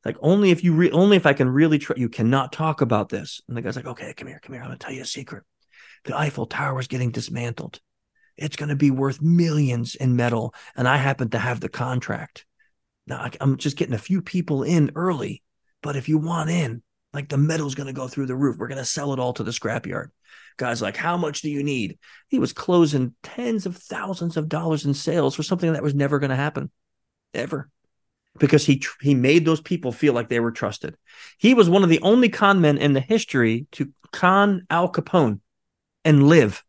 [0.05, 3.09] Like only if you re- only if I can really trust you cannot talk about
[3.09, 3.41] this.
[3.49, 4.62] And the guy's like, "Okay, come here, come here.
[4.62, 5.45] I'm gonna tell you a secret.
[6.05, 7.81] The Eiffel Tower is getting dismantled
[8.38, 10.55] it's going to be worth millions in metal.
[10.77, 12.47] And I happen to have the contract.
[13.07, 15.43] Now I'm just getting a few people in early,
[15.83, 18.59] but if you want in, like the metal's going to go through the roof.
[18.59, 20.09] We're going to sell it all to the scrapyard.
[20.57, 21.99] Guys, like, how much do you need?
[22.29, 26.19] He was closing tens of thousands of dollars in sales for something that was never
[26.19, 26.71] going to happen,
[27.33, 27.71] ever,
[28.38, 30.97] because he he made those people feel like they were trusted.
[31.38, 35.41] He was one of the only con men in the history to con Al Capone
[36.05, 36.64] and live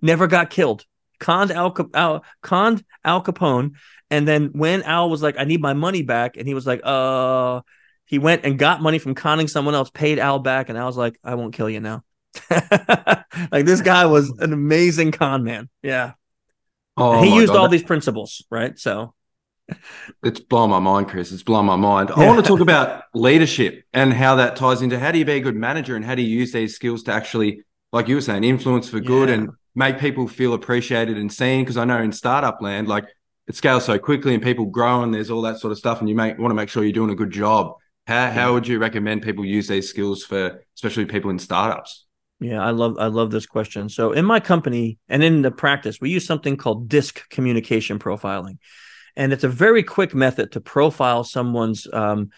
[0.00, 0.84] never got killed.
[1.18, 3.72] Conned Al, Al conned Al Capone,
[4.10, 6.80] and then when Al was like, "I need my money back," and he was like,
[6.84, 7.62] "Uh,"
[8.08, 10.96] he went and got money from conning someone else, paid Al back, and Al was
[10.96, 12.02] like, "I won't kill you now."
[12.50, 15.68] like this guy was an amazing con man.
[15.82, 16.12] Yeah.
[16.96, 17.58] Oh, he used God.
[17.58, 18.78] all these principles, right?
[18.78, 19.14] So
[20.22, 21.30] it's blowing my mind, Chris.
[21.32, 22.10] It's blowing my mind.
[22.10, 25.32] I want to talk about leadership and how that ties into how do you be
[25.32, 28.22] a good manager and how do you use these skills to actually, like you were
[28.22, 29.34] saying, influence for good yeah.
[29.34, 31.62] and make people feel appreciated and seen.
[31.62, 33.04] Because I know in startup land, like
[33.46, 36.08] it scales so quickly and people grow and there's all that sort of stuff, and
[36.08, 37.74] you make want to make sure you're doing a good job.
[38.08, 42.06] How how would you recommend people use these skills for, especially people in startups?
[42.40, 43.90] Yeah, I love I love this question.
[43.90, 48.56] So in my company and in the practice, we use something called DISC communication profiling,
[49.14, 52.30] and it's a very quick method to profile someone's um,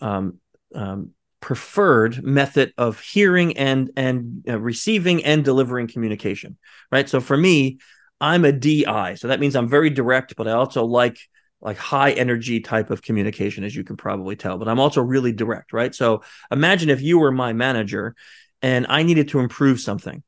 [0.00, 0.38] um,
[0.74, 1.10] um,
[1.40, 6.56] preferred method of hearing and and uh, receiving and delivering communication
[6.90, 7.78] right so for me
[8.20, 11.16] i'm a di so that means i'm very direct but i also like
[11.60, 15.32] like high energy type of communication as you can probably tell but i'm also really
[15.32, 18.14] direct right so imagine if you were my manager
[18.62, 20.22] and i needed to improve something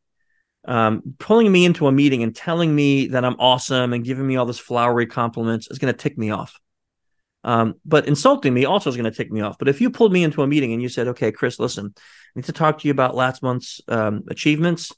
[0.66, 4.36] um, pulling me into a meeting and telling me that i'm awesome and giving me
[4.36, 6.58] all this flowery compliments is going to tick me off
[7.42, 9.58] um, but insulting me also is going to tick me off.
[9.58, 12.00] But if you pulled me into a meeting and you said, okay, Chris, listen, I
[12.34, 14.92] need to talk to you about last month's um, achievements.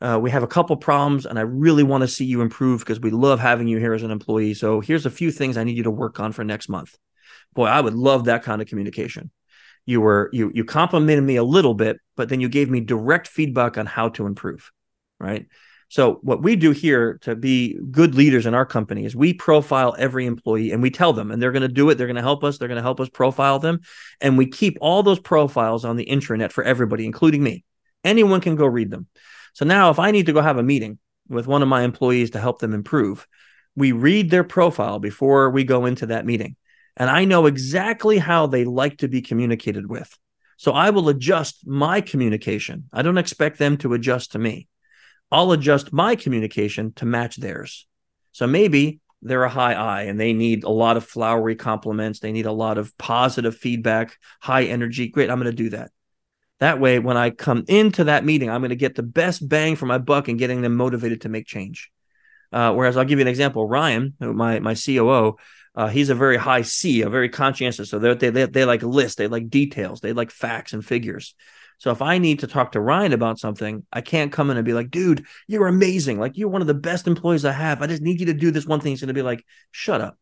[0.00, 3.00] Uh, we have a couple problems and I really want to see you improve because
[3.00, 4.54] we love having you here as an employee.
[4.54, 6.96] So here's a few things I need you to work on for next month.
[7.54, 9.30] Boy, I would love that kind of communication.
[9.86, 13.28] You were you you complimented me a little bit, but then you gave me direct
[13.28, 14.70] feedback on how to improve.
[15.18, 15.46] Right.
[15.88, 19.94] So what we do here to be good leaders in our company is we profile
[19.96, 22.22] every employee and we tell them and they're going to do it they're going to
[22.22, 23.80] help us they're going to help us profile them
[24.20, 27.64] and we keep all those profiles on the intranet for everybody including me
[28.02, 29.06] anyone can go read them
[29.56, 32.30] so now if i need to go have a meeting with one of my employees
[32.30, 33.26] to help them improve,
[33.74, 36.56] we read their profile before we go into that meeting.
[36.96, 40.16] And I know exactly how they like to be communicated with.
[40.56, 42.88] So I will adjust my communication.
[42.92, 44.68] I don't expect them to adjust to me.
[45.30, 47.86] I'll adjust my communication to match theirs.
[48.32, 52.20] So maybe they're a high I and they need a lot of flowery compliments.
[52.20, 55.08] They need a lot of positive feedback, high energy.
[55.08, 55.30] Great.
[55.30, 55.90] I'm going to do that.
[56.60, 59.76] That way, when I come into that meeting, I'm going to get the best bang
[59.76, 61.90] for my buck and getting them motivated to make change.
[62.52, 63.68] Uh, whereas I'll give you an example.
[63.68, 65.36] Ryan, my my COO,
[65.74, 67.90] uh, he's a very high C, a very conscientious.
[67.90, 71.34] So they they they like lists, they like details, they like facts and figures.
[71.78, 74.64] So if I need to talk to Ryan about something, I can't come in and
[74.64, 76.18] be like, dude, you're amazing.
[76.18, 77.82] Like you're one of the best employees I have.
[77.82, 78.92] I just need you to do this one thing.
[78.92, 80.18] He's going to be like, shut up.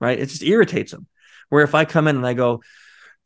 [0.00, 0.18] Right.
[0.18, 1.06] It just irritates him.
[1.48, 2.60] Where if I come in and I go,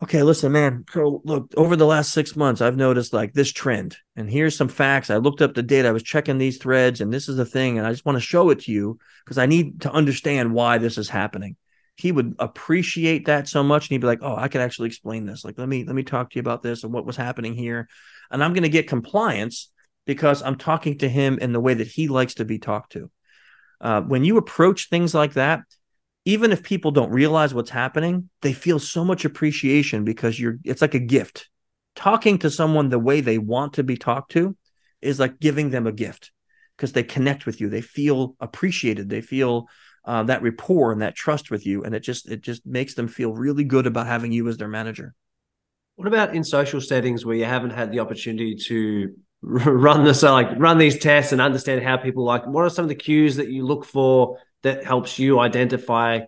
[0.03, 3.97] okay, listen, man, so look, over the last six months, I've noticed like this trend.
[4.17, 5.11] And here's some facts.
[5.11, 5.89] I looked up the data.
[5.89, 7.79] I was checking these threads, and this is the thing.
[7.79, 10.79] And I just want to show it to you because I need to understand why
[10.79, 11.57] this is happening
[11.97, 15.27] he would appreciate that so much and he'd be like oh i can actually explain
[15.27, 17.55] this like let me let me talk to you about this and what was happening
[17.55, 17.89] here
[18.31, 19.71] and i'm going to get compliance
[20.07, 23.11] because i'm talking to him in the way that he likes to be talked to
[23.81, 25.61] uh, when you approach things like that
[26.25, 30.83] even if people don't realize what's happening they feel so much appreciation because you're it's
[30.83, 31.49] like a gift
[31.95, 34.57] talking to someone the way they want to be talked to
[35.01, 36.33] is like giving them a gift
[36.77, 39.69] because they connect with you they feel appreciated they feel
[40.05, 43.09] uh, that rapport and that trust with you, and it just it just makes them
[43.09, 45.15] feel really good about having you as their manager.
[45.97, 50.49] What about in social settings where you haven't had the opportunity to run this like
[50.59, 52.47] run these tests and understand how people like?
[52.47, 56.21] What are some of the cues that you look for that helps you identify?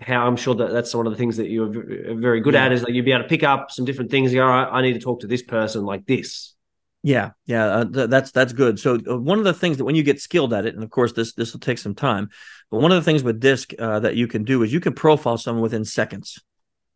[0.00, 1.68] How I'm sure that that's one of the things that you're
[2.16, 2.64] very good yeah.
[2.64, 4.32] at is that you'd be able to pick up some different things.
[4.32, 6.54] Go, I need to talk to this person like this.
[7.02, 8.78] Yeah, yeah, uh, th- that's that's good.
[8.78, 10.90] So uh, one of the things that when you get skilled at it, and of
[10.90, 12.28] course this this will take some time,
[12.70, 14.92] but one of the things with DISC uh, that you can do is you can
[14.92, 16.38] profile someone within seconds,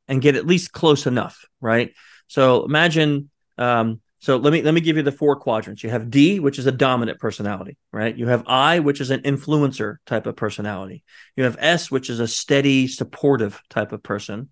[0.07, 1.95] and get at least close enough, right?
[2.27, 5.85] So imagine, um, so let me let me give you the four quadrants.
[5.85, 8.17] You have D, which is a dominant personality, right?
[8.17, 11.05] You have I, which is an influencer type of personality.
[11.37, 14.49] You have S, which is a steady, supportive type of person,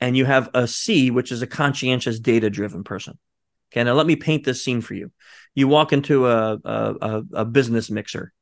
[0.00, 3.16] and you have a C, which is a conscientious, data driven person.
[3.72, 5.12] Okay, now let me paint this scene for you.
[5.54, 8.32] You walk into a, a, a business mixer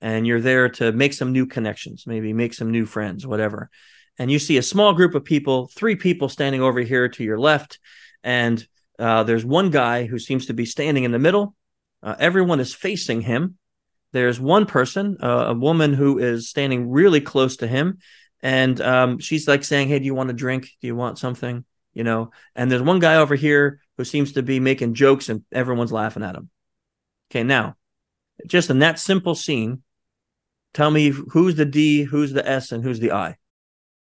[0.00, 3.68] and you're there to make some new connections, maybe make some new friends, whatever.
[4.18, 7.38] And you see a small group of people, three people standing over here to your
[7.38, 7.78] left.
[8.24, 8.66] And
[8.98, 11.54] uh, there's one guy who seems to be standing in the middle.
[12.02, 13.56] Uh, everyone is facing him.
[14.12, 17.98] There's one person, uh, a woman who is standing really close to him.
[18.42, 20.68] And um, she's like saying, Hey, do you want a drink?
[20.80, 21.64] Do you want something?
[21.94, 25.44] You know, and there's one guy over here who seems to be making jokes and
[25.52, 26.48] everyone's laughing at him.
[27.30, 27.76] Okay, now,
[28.46, 29.82] just in that simple scene,
[30.72, 33.36] tell me who's the D, who's the S, and who's the I.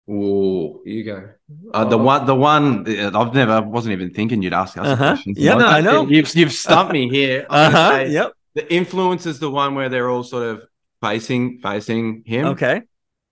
[0.09, 1.29] Oh, you go.
[1.73, 2.85] Uh, the one, the one.
[3.15, 5.13] I've never, wasn't even thinking you'd ask us uh-huh.
[5.13, 5.37] questions.
[5.37, 6.07] Yeah, no, I know.
[6.07, 7.45] You've you've stumped me here.
[7.49, 8.05] uh-huh.
[8.07, 8.33] Yep.
[8.55, 10.65] The influence is the one where they're all sort of
[11.01, 12.47] facing facing him.
[12.47, 12.81] Okay.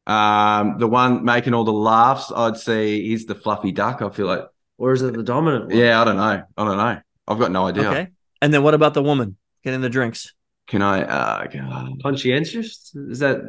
[0.07, 4.01] Um, the one making all the laughs, I'd say, he's the fluffy duck.
[4.01, 4.45] I feel like
[4.77, 5.77] or is it the dominant one?
[5.77, 6.43] Yeah, I don't know.
[6.57, 6.99] I don't know.
[7.27, 7.89] I've got no idea.
[7.89, 8.07] Okay.
[8.41, 10.33] And then what about the woman getting the drinks?
[10.65, 12.01] Can I uh God.
[12.01, 12.91] conscientious?
[12.95, 13.41] Is that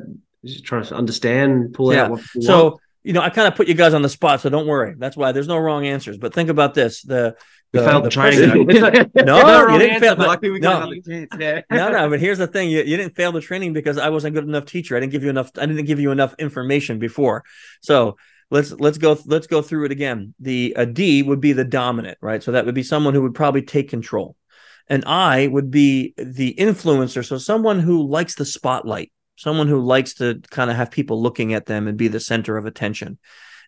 [0.42, 2.02] is trying to understand, pull yeah.
[2.02, 2.80] out what so want?
[3.04, 4.94] You know, I kind of put you guys on the spot, so don't worry.
[4.96, 6.18] That's why there's no wrong answers.
[6.18, 7.36] But think about this: the
[7.72, 8.66] the, failed the training.
[9.26, 10.14] no, you didn't fail.
[10.14, 10.90] But, no,
[11.70, 12.10] no, no.
[12.10, 14.48] But here's the thing: you, you didn't fail the training because I wasn't a good
[14.48, 14.96] enough teacher.
[14.96, 15.50] I didn't give you enough.
[15.56, 17.44] I didn't give you enough information before.
[17.80, 18.16] So
[18.50, 20.34] let's let's go let's go through it again.
[20.38, 22.42] The a D would be the dominant, right?
[22.42, 24.36] So that would be someone who would probably take control.
[24.88, 30.14] An I would be the influencer, so someone who likes the spotlight, someone who likes
[30.14, 33.18] to kind of have people looking at them and be the center of attention.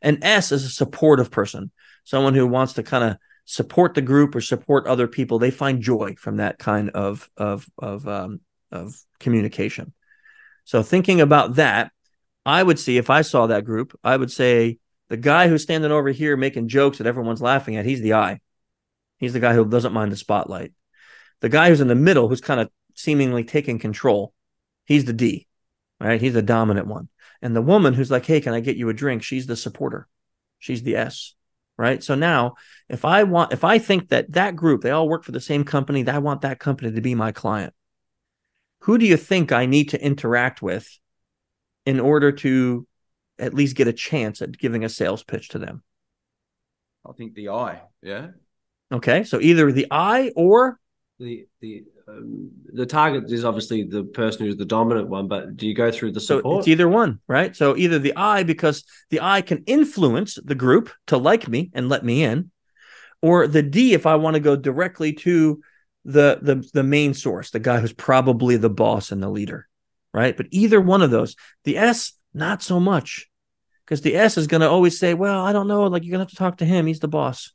[0.01, 1.73] And S is a supportive person,
[2.05, 5.41] someone who wants to kind of support the group or support other people.
[5.41, 9.93] They find joy from that kind of of of um, of communication.
[10.63, 11.91] So thinking about that,
[12.47, 15.91] I would see if I saw that group, I would say the guy who's standing
[15.91, 18.39] over here making jokes that everyone's laughing at, he's the I.
[19.19, 20.73] He's the guy who doesn't mind the spotlight.
[21.41, 24.33] The guy who's in the middle, who's kind of seemingly taking control,
[24.85, 25.49] he's the D,
[26.05, 26.21] right?
[26.21, 27.09] He's the dominant one.
[27.43, 29.23] And the woman who's like, hey, can I get you a drink?
[29.23, 30.07] She's the supporter.
[30.59, 31.35] She's the S,
[31.77, 32.03] right?
[32.03, 32.55] So now,
[32.89, 35.65] if I want, if I think that that group, they all work for the same
[35.65, 37.75] company, that I want that company to be my client.
[38.81, 40.89] Who do you think I need to interact with
[41.87, 42.87] in order to
[43.39, 45.83] at least get a chance at giving a sales pitch to them?
[47.07, 48.29] I think the I, yeah.
[48.93, 50.79] Okay, so either the I or
[51.19, 55.67] the the um, the target is obviously the person who's the dominant one, but do
[55.67, 56.45] you go through the support?
[56.45, 57.55] So it's either one, right?
[57.55, 61.89] So either the I, because the I can influence the group to like me and
[61.89, 62.51] let me in,
[63.23, 65.61] or the D if I want to go directly to
[66.05, 69.69] the the the main source, the guy who's probably the boss and the leader,
[70.13, 70.37] right?
[70.37, 73.31] But either one of those, the S not so much,
[73.85, 76.27] because the S is going to always say, "Well, I don't know, like you're going
[76.27, 76.87] to have to talk to him.
[76.87, 77.54] He's the boss."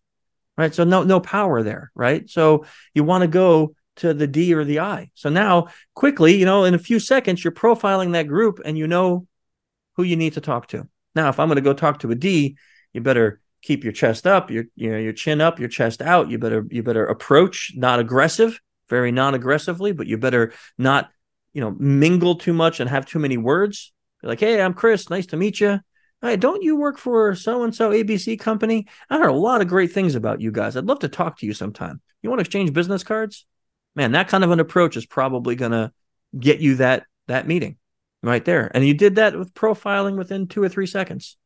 [0.59, 0.75] Right?
[0.75, 2.29] So no no power there, right?
[2.29, 5.09] So you want to go to the D or the I.
[5.13, 8.85] So now quickly, you know, in a few seconds you're profiling that group and you
[8.85, 9.25] know
[9.95, 10.85] who you need to talk to.
[11.15, 12.57] Now, if I'm going to go talk to a D,
[12.91, 16.29] you better keep your chest up, your you know your chin up, your chest out.
[16.29, 21.09] You better you better approach not aggressive, very non-aggressively, but you better not
[21.53, 23.93] you know mingle too much and have too many words.
[24.21, 25.09] Like, hey, I'm Chris.
[25.09, 25.79] Nice to meet you.
[26.21, 28.87] Hey, don't you work for so and so ABC company?
[29.09, 30.75] I heard a lot of great things about you guys.
[30.75, 32.01] I'd love to talk to you sometime.
[32.21, 33.45] You want to exchange business cards?
[33.95, 35.93] Man, that kind of an approach is probably going to
[36.37, 37.77] get you that that meeting
[38.21, 38.69] right there.
[38.73, 41.37] And you did that with profiling within two or three seconds.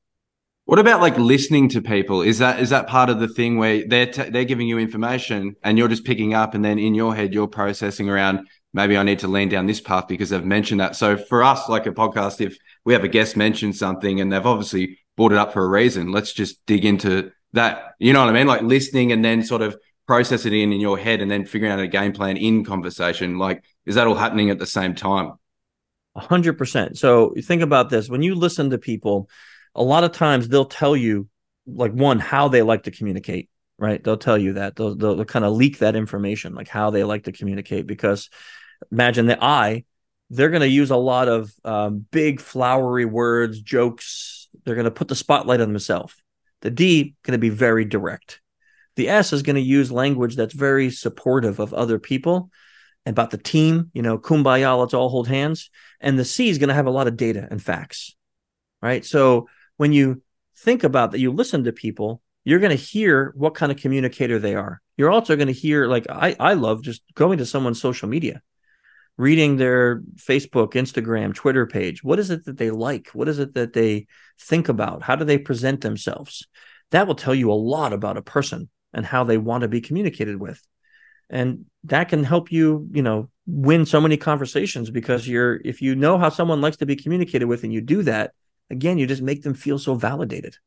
[0.66, 2.22] What about like listening to people?
[2.22, 5.56] Is that is that part of the thing where they're t- they're giving you information
[5.64, 9.04] and you're just picking up, and then in your head you're processing around maybe I
[9.04, 10.96] need to lean down this path because they've mentioned that.
[10.96, 14.46] So for us, like a podcast, if we have a guest mention something and they've
[14.46, 17.94] obviously brought it up for a reason, let's just dig into that.
[18.00, 18.48] You know what I mean?
[18.48, 19.78] Like listening and then sort of
[20.08, 23.38] process it in in your head and then figuring out a game plan in conversation.
[23.38, 25.34] Like, is that all happening at the same time?
[26.16, 26.98] A hundred percent.
[26.98, 29.30] So think about this: when you listen to people
[29.76, 31.28] a lot of times they'll tell you
[31.66, 35.26] like one how they like to communicate right they'll tell you that they'll, they'll, they'll
[35.26, 38.30] kind of leak that information like how they like to communicate because
[38.92, 39.84] imagine that i
[40.30, 44.50] they're going to use a lot of um, big flowery words jokes.
[44.64, 46.16] They're going to put the spotlight on themselves.
[46.62, 48.42] The d is going to be very direct.
[48.96, 52.50] The s is going to use language that's very supportive of other people
[53.06, 55.70] about the team you know kumbaya let's all hold hands.
[56.00, 58.16] And the c is going to have a lot of data and facts
[58.84, 59.06] right?
[59.06, 59.48] So
[59.78, 60.22] when you
[60.58, 64.38] think about that, you listen to people, you're going to hear what kind of communicator
[64.38, 64.82] they are.
[64.98, 68.42] You're also going to hear, like, I, I love just going to someone's social media,
[69.18, 72.04] reading their Facebook, Instagram, Twitter page.
[72.04, 73.10] What is it that they like?
[73.10, 74.08] What is it that they
[74.40, 75.04] think about?
[75.04, 76.48] How do they present themselves?
[76.92, 79.82] That will tell you a lot about a person and how they want to be
[79.82, 80.62] communicated with.
[81.30, 85.96] And that can help you, you know, win so many conversations because you're, if you
[85.96, 88.34] know how someone likes to be communicated with and you do that,
[88.70, 90.58] again, you just make them feel so validated.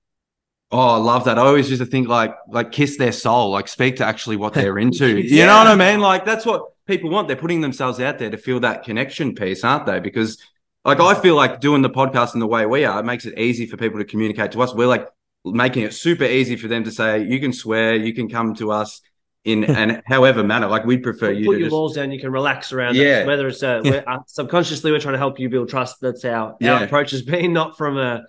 [0.71, 1.39] Oh, I love that.
[1.39, 4.53] I always used to think like like kiss their soul, like speak to actually what
[4.55, 5.21] they're into.
[5.21, 5.41] yeah.
[5.41, 6.01] You know what I mean?
[6.01, 7.29] Like that's what people want.
[7.29, 10.01] They're putting themselves out there to feel that connection piece, aren't they?
[10.01, 10.39] Because
[10.85, 13.39] like I feel like doing the podcast in the way we are, it makes it
[13.39, 14.75] easy for people to communicate to us.
[14.75, 15.09] We're like
[15.45, 18.71] making it super easy for them to say, you can swear, you can come to
[18.71, 19.01] us
[19.45, 20.69] in and however manner.
[20.69, 21.73] Like we'd prefer you put your just...
[21.73, 22.13] walls down.
[22.13, 23.21] You can relax around yeah.
[23.21, 23.27] it.
[23.27, 23.91] Whether it's uh, yeah.
[23.91, 26.01] we're, uh, subconsciously we're trying to help you build trust.
[26.01, 26.75] That's our yeah.
[26.75, 28.25] our approach has been not from a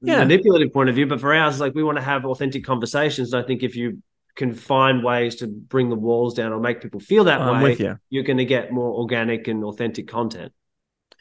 [0.00, 0.18] yeah.
[0.18, 3.32] manipulative point of view, but for ours, like we want to have authentic conversations.
[3.32, 4.02] And I think if you
[4.34, 7.70] can find ways to bring the walls down or make people feel that I'm way,
[7.70, 7.98] with you.
[8.10, 10.52] you're going to get more organic and authentic content.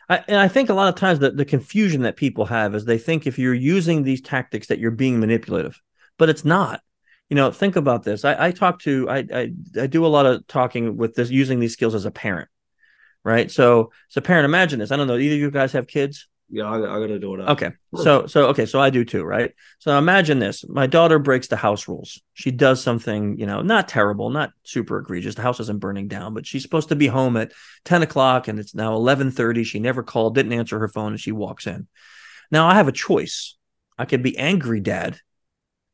[0.10, 2.86] I, and I think a lot of times that the confusion that people have is
[2.86, 5.82] they think if you're using these tactics that you're being manipulative,
[6.18, 6.82] but it's not.
[7.30, 8.26] You know think about this.
[8.26, 11.60] I, I talk to I, I, I do a lot of talking with this using
[11.60, 12.48] these skills as a parent
[13.24, 13.50] right?
[13.50, 14.92] So as a parent imagine this.
[14.92, 17.44] I don't know either of you guys have kids yeah i, I got a daughter
[17.50, 21.48] okay so so okay so i do too right so imagine this my daughter breaks
[21.48, 25.60] the house rules she does something you know not terrible not super egregious the house
[25.60, 27.52] isn't burning down but she's supposed to be home at
[27.86, 31.32] 10 o'clock and it's now 11.30 she never called didn't answer her phone and she
[31.32, 31.88] walks in
[32.52, 33.56] now i have a choice
[33.98, 35.20] i could be angry dad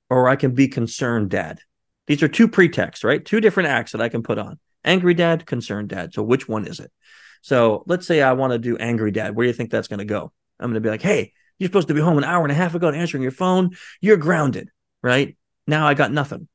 [0.10, 1.60] or I can be concerned dad.
[2.08, 3.24] These are two pretexts, right?
[3.24, 6.14] Two different acts that I can put on angry dad, concerned dad.
[6.14, 6.92] So which one is it?
[7.42, 9.36] So let's say I want to do angry dad.
[9.36, 10.32] Where do you think that's going to go?
[10.60, 12.56] I'm going to be like, hey, you're supposed to be home an hour and a
[12.56, 13.76] half ago and answering your phone.
[14.02, 14.70] You're grounded,
[15.02, 15.38] right?
[15.68, 16.48] Now I got nothing.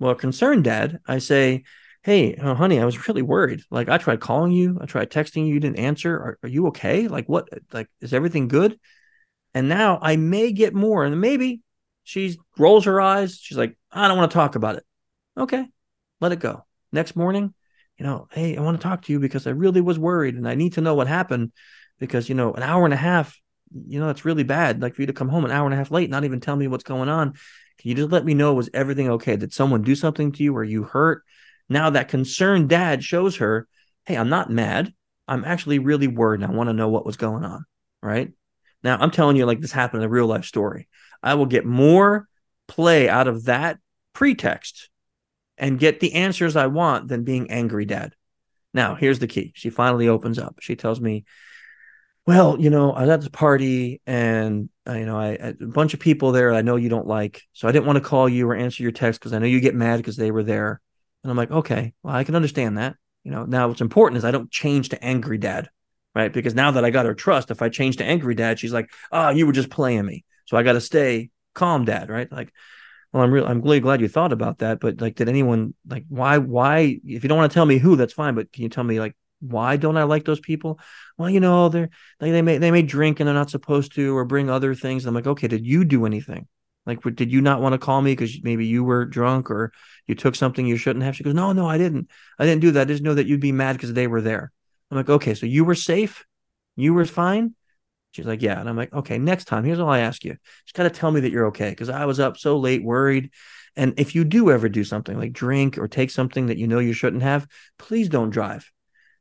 [0.00, 1.64] Well, concerned dad, I say,
[2.02, 3.62] hey, oh, honey, I was really worried.
[3.70, 6.14] Like I tried calling you, I tried texting you, you didn't answer.
[6.14, 7.08] Are, are you okay?
[7.08, 7.48] Like what?
[7.72, 8.78] Like is everything good?
[9.54, 11.62] And now I may get more, and maybe
[12.04, 13.38] she rolls her eyes.
[13.38, 14.84] She's like, I don't want to talk about it.
[15.36, 15.66] Okay,
[16.20, 16.64] let it go.
[16.92, 17.54] Next morning,
[17.98, 20.48] you know, hey, I want to talk to you because I really was worried and
[20.48, 21.52] I need to know what happened
[21.98, 23.38] because, you know, an hour and a half,
[23.86, 24.80] you know, it's really bad.
[24.80, 26.56] Like for you to come home an hour and a half late, not even tell
[26.56, 27.32] me what's going on.
[27.78, 29.36] Can you just let me know, was everything okay?
[29.36, 30.52] Did someone do something to you?
[30.52, 31.22] Were you hurt?
[31.68, 33.68] Now that concerned dad shows her,
[34.06, 34.92] hey, I'm not mad.
[35.28, 37.64] I'm actually really worried and I want to know what was going on.
[38.02, 38.32] Right.
[38.82, 40.88] Now I'm telling you, like this happened in a real life story.
[41.22, 42.28] I will get more
[42.68, 43.78] play out of that
[44.12, 44.88] pretext
[45.56, 48.14] and get the answers I want than being angry dad.
[48.72, 49.52] Now, here's the key.
[49.56, 50.56] She finally opens up.
[50.60, 51.24] She tells me,
[52.28, 55.94] well, you know, I was at party and uh, you know, I, I, a bunch
[55.94, 57.40] of people there I know you don't like.
[57.54, 59.60] So I didn't want to call you or answer your text because I know you
[59.62, 60.82] get mad because they were there.
[61.24, 62.96] And I'm like, okay, well, I can understand that.
[63.24, 65.70] You know, now what's important is I don't change to angry dad,
[66.14, 66.30] right?
[66.30, 68.90] Because now that I got her trust, if I change to angry dad, she's like,
[69.10, 70.26] oh, you were just playing me.
[70.44, 72.30] So I got to stay calm dad, right?
[72.30, 72.52] Like,
[73.10, 74.80] well, I'm really, I'm really glad you thought about that.
[74.80, 77.96] But like, did anyone like, why, why, if you don't want to tell me who,
[77.96, 78.34] that's fine.
[78.34, 80.80] But can you tell me like, why don't I like those people?
[81.16, 84.16] Well, you know, they're like, they may, they may drink and they're not supposed to,
[84.16, 85.06] or bring other things.
[85.06, 86.46] I'm like, okay, did you do anything?
[86.86, 89.72] Like, did you not want to call me because maybe you were drunk or
[90.06, 91.14] you took something you shouldn't have?
[91.14, 92.08] She goes, no, no, I didn't.
[92.38, 92.82] I didn't do that.
[92.82, 94.52] I just know that you'd be mad because they were there.
[94.90, 96.24] I'm like, okay, so you were safe.
[96.76, 97.54] You were fine.
[98.12, 98.58] She's like, yeah.
[98.58, 100.36] And I'm like, okay, next time, here's all I ask you.
[100.64, 101.74] Just got to tell me that you're okay.
[101.74, 103.30] Cause I was up so late, worried.
[103.76, 106.78] And if you do ever do something like drink or take something that you know
[106.78, 107.46] you shouldn't have,
[107.78, 108.70] please don't drive.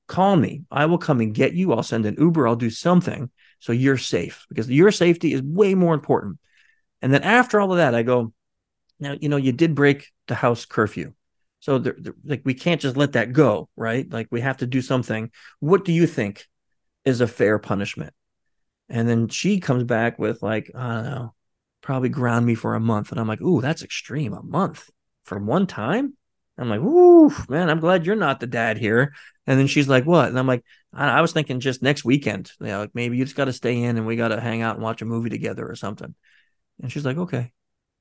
[0.08, 0.64] Call me.
[0.72, 1.74] I will come and get you.
[1.74, 2.48] I'll send an Uber.
[2.48, 3.30] I'll do something
[3.60, 6.40] so you're safe because your safety is way more important.
[7.02, 8.34] And then after all of that, I go,
[9.00, 11.14] now, you know, you did break the house curfew.
[11.60, 14.12] So, they're, they're, like, we can't just let that go, right?
[14.12, 15.32] Like, we have to do something.
[15.60, 16.46] What do you think
[17.04, 18.14] is a fair punishment?
[18.90, 21.34] And then she comes back with like, I don't know,
[21.82, 23.12] probably ground me for a month.
[23.12, 24.34] And I'm like, ooh, that's extreme.
[24.34, 24.90] A month
[25.26, 26.16] from one time?
[26.58, 29.14] I'm like, ooh, man, I'm glad you're not the dad here.
[29.46, 30.30] And then she's like, what?
[30.30, 32.52] And I'm like, I, I was thinking just next weekend.
[32.60, 34.62] You know, like maybe you just got to stay in and we got to hang
[34.62, 36.14] out and watch a movie together or something.
[36.82, 37.52] And she's like, okay.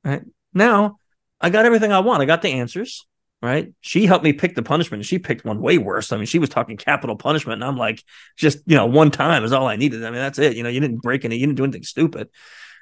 [0.05, 0.23] Right.
[0.55, 0.99] Now
[1.41, 2.23] I got everything I want.
[2.23, 3.07] I got the answers
[3.43, 3.73] right?
[3.81, 5.05] She helped me pick the punishment.
[5.05, 6.13] She picked one way worse.
[6.13, 8.03] I mean, she was talking capital punishment, and I'm like,
[8.37, 10.05] just you know, one time is all I needed.
[10.05, 10.57] I mean, that's it.
[10.57, 12.29] You know, you didn't break any, you didn't do anything stupid,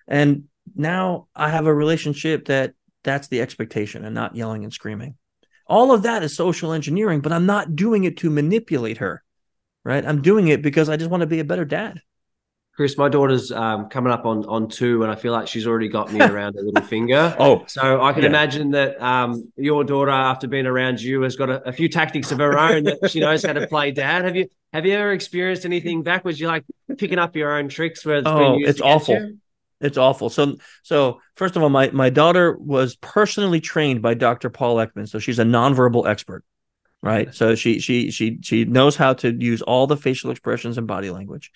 [0.07, 0.45] and
[0.75, 5.16] now I have a relationship that that's the expectation, and not yelling and screaming.
[5.67, 9.23] All of that is social engineering, but I'm not doing it to manipulate her,
[9.85, 10.05] right?
[10.05, 12.01] I'm doing it because I just want to be a better dad.
[12.77, 15.89] Chris, my daughter's um, coming up on on two, and I feel like she's already
[15.89, 17.35] got me around a little finger.
[17.39, 18.31] Oh, so I can yeah.
[18.31, 22.33] imagine that um, your daughter, after being around you, has got a, a, few tactics
[22.33, 24.25] of her own that she knows how to play dad.
[24.25, 26.41] Have you have you ever experienced anything backwards?
[26.41, 26.65] You like
[26.99, 29.15] picking up your own tricks where it's oh, it's awful.
[29.15, 29.39] You?
[29.85, 30.30] It's awful.
[30.30, 34.51] So, so first of all, my my daughter was personally trained by Dr.
[34.51, 36.45] Paul Ekman, so she's a nonverbal expert,
[37.03, 37.32] right?
[37.35, 41.11] So she she she she knows how to use all the facial expressions and body
[41.11, 41.53] language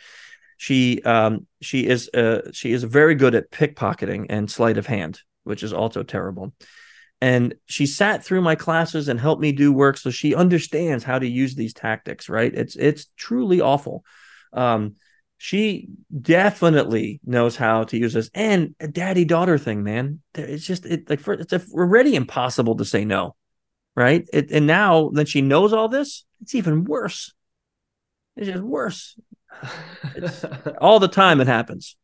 [0.59, 5.23] she um, she is uh, she is very good at pickpocketing and sleight of hand,
[5.45, 6.53] which is also terrible.
[7.21, 11.19] And she sat through my classes and helped me do work, so she understands how
[11.19, 12.29] to use these tactics.
[12.29, 12.53] Right?
[12.53, 14.05] It's it's truly awful.
[14.53, 14.97] Um,
[15.39, 15.89] she
[16.21, 21.09] definitely knows how to use this and a daddy daughter thing man it's just it
[21.09, 23.35] like for, it's already impossible to say no
[23.97, 27.33] right it, and now that she knows all this it's even worse
[28.37, 29.17] it's just worse
[30.15, 30.45] it's,
[30.81, 31.97] all the time it happens.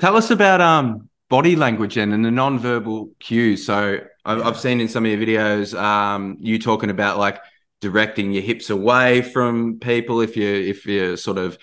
[0.00, 3.66] Tell us about um body language and, and the non-verbal cues.
[3.66, 4.46] So I've.
[4.46, 7.40] I've seen in some of your videos um you talking about like
[7.80, 11.58] directing your hips away from people if you if you're sort of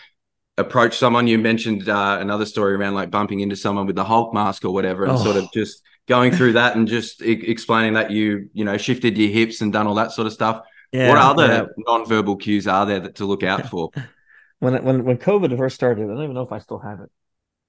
[0.58, 1.28] approach someone.
[1.28, 4.74] You mentioned uh, another story around like bumping into someone with the Hulk mask or
[4.74, 5.24] whatever, and oh.
[5.24, 9.18] sort of just going through that and just I- explaining that you you know shifted
[9.18, 10.62] your hips and done all that sort of stuff.
[10.92, 11.66] Yeah, what other yeah.
[11.78, 13.90] non-verbal cues are there that, to look out for?
[14.60, 17.12] when when when COVID first started, I don't even know if I still have it.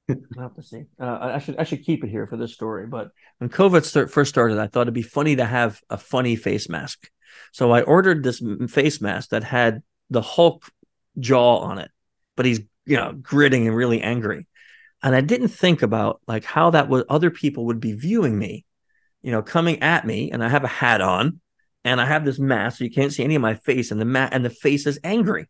[0.38, 0.84] I have to see.
[1.00, 2.86] Uh, I should I should keep it here for this story.
[2.86, 6.36] But when COVID start, first started, I thought it'd be funny to have a funny
[6.36, 7.10] face mask.
[7.52, 10.70] So I ordered this face mask that had the Hulk
[11.18, 11.90] jaw on it,
[12.36, 14.46] but he's you know gritting and really angry.
[15.02, 18.64] And I didn't think about like how that would other people would be viewing me,
[19.22, 20.30] you know, coming at me.
[20.30, 21.40] And I have a hat on,
[21.84, 24.06] and I have this mask, so you can't see any of my face, and the
[24.06, 25.48] mat and the face is angry.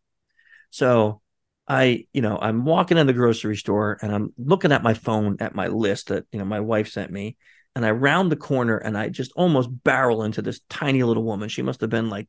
[0.70, 1.20] So
[1.68, 5.36] I, you know, I'm walking in the grocery store and I'm looking at my phone
[5.40, 7.36] at my list that, you know, my wife sent me.
[7.74, 11.48] And I round the corner and I just almost barrel into this tiny little woman.
[11.48, 12.28] She must have been like,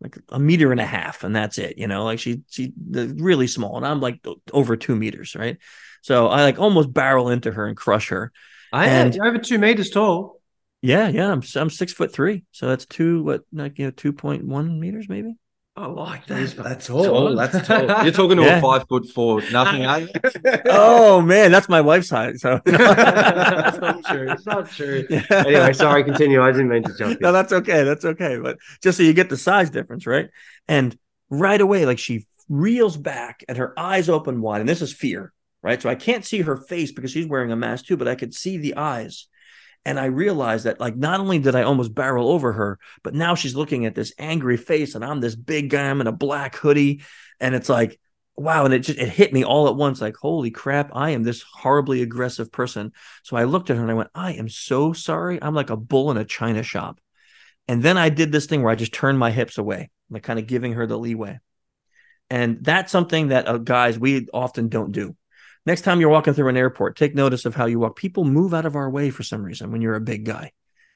[0.00, 1.76] like a meter and a half, and that's it.
[1.78, 5.58] You know, like she, she really small, and I'm like over two meters, right?
[6.02, 8.32] So I like almost barrel into her and crush her.
[8.72, 9.12] I am.
[9.12, 10.40] You're over two meters tall.
[10.82, 11.30] Yeah, yeah.
[11.30, 14.80] I'm I'm six foot three, so that's two what like you know two point one
[14.80, 15.34] meters maybe.
[15.76, 16.54] I like that.
[16.56, 17.36] That's tall.
[17.36, 17.86] That's tall.
[18.04, 18.58] You're talking to yeah.
[18.58, 20.08] a five foot four nothing, are you?
[20.66, 22.38] oh man, that's my wife's height.
[22.38, 24.30] So that's not true.
[24.30, 25.06] It's not true.
[25.08, 25.22] Yeah.
[25.30, 26.02] Anyway, sorry.
[26.04, 26.42] Continue.
[26.42, 27.12] I didn't mean to jump.
[27.12, 27.18] In.
[27.20, 27.84] No, that's okay.
[27.84, 28.38] That's okay.
[28.38, 30.28] But just so you get the size difference, right?
[30.66, 30.98] And
[31.30, 35.32] right away, like she reels back and her eyes open wide, and this is fear,
[35.62, 35.80] right?
[35.80, 38.34] So I can't see her face because she's wearing a mask too, but I could
[38.34, 39.28] see the eyes.
[39.84, 43.34] And I realized that, like, not only did I almost barrel over her, but now
[43.34, 45.88] she's looking at this angry face, and I'm this big guy.
[45.88, 47.02] I'm in a black hoodie,
[47.40, 47.98] and it's like,
[48.36, 48.66] wow.
[48.66, 51.42] And it just it hit me all at once, like, holy crap, I am this
[51.42, 52.92] horribly aggressive person.
[53.22, 55.42] So I looked at her and I went, I am so sorry.
[55.42, 57.00] I'm like a bull in a china shop.
[57.66, 60.38] And then I did this thing where I just turned my hips away, like kind
[60.38, 61.38] of giving her the leeway.
[62.28, 65.16] And that's something that uh, guys we often don't do.
[65.66, 67.96] Next time you're walking through an airport, take notice of how you walk.
[67.96, 70.52] People move out of our way for some reason when you're a big guy.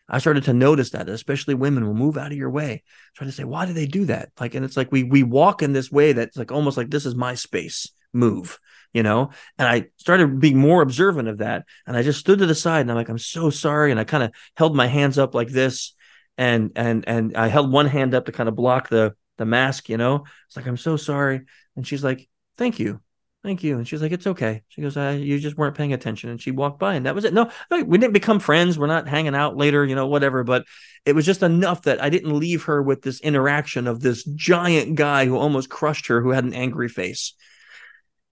[0.09, 2.83] I started to notice that, especially women will move out of your way.
[3.15, 4.31] Try to say, why do they do that?
[4.39, 7.07] Like, and it's like we we walk in this way that's like almost like this
[7.07, 7.89] is my space.
[8.13, 8.61] Move,
[8.93, 9.31] you know.
[9.59, 12.83] And I started being more observant of that, and I just stood to the side,
[12.83, 15.49] and I'm like, I'm so sorry, and I kind of held my hands up like
[15.49, 15.95] this,
[16.39, 19.89] and and and I held one hand up to kind of block the the mask,
[19.89, 20.25] you know.
[20.47, 21.41] It's like I'm so sorry,
[21.77, 23.01] and she's like, thank you,
[23.45, 23.77] thank you.
[23.77, 24.63] And she's like, it's okay.
[24.69, 26.31] She goes, you just weren't paying attention.
[26.31, 27.35] And she walked by and that was it.
[27.35, 28.79] No, we didn't become friends.
[28.79, 30.43] We're not hanging out later, you know, whatever.
[30.43, 30.65] But
[31.05, 34.95] it was just enough that I didn't leave her with this interaction of this giant
[34.95, 37.35] guy who almost crushed her, who had an angry face.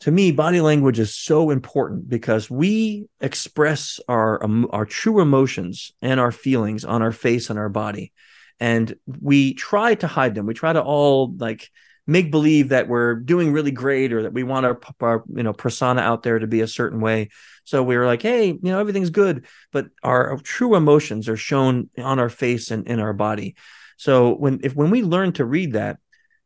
[0.01, 5.93] To me, body language is so important because we express our um, our true emotions
[6.03, 8.13] and our feelings on our face and our body,
[8.59, 10.47] and we try to hide them.
[10.47, 11.71] We try to all like
[12.07, 15.53] make believe that we're doing really great or that we want our, our you know
[15.53, 17.29] persona out there to be a certain way.
[17.65, 19.47] So we were like hey you know everything's good.
[19.73, 23.57] But our, true emotions are shown on our face and in our body.
[23.97, 25.99] So when if when we learn to read that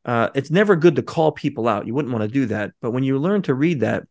[0.05, 1.87] uh, it's never good to call people out.
[1.87, 2.71] You wouldn't want to do that.
[2.81, 4.05] But when you learn to read that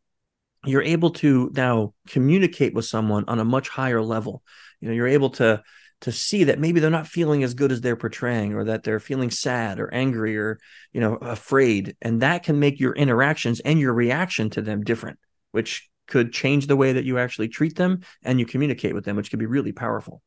[0.66, 4.43] you're able to now communicate with someone on a much higher level.
[4.82, 5.64] You know you're able to
[6.06, 8.99] to see that maybe they're not feeling as good as they're portraying or that they're
[8.99, 10.60] feeling sad or angry or
[10.93, 15.18] you know afraid and that can make your interactions and your reaction to them different
[15.51, 19.16] which could change the way that you actually treat them and you communicate with them
[19.16, 20.22] which could be really powerful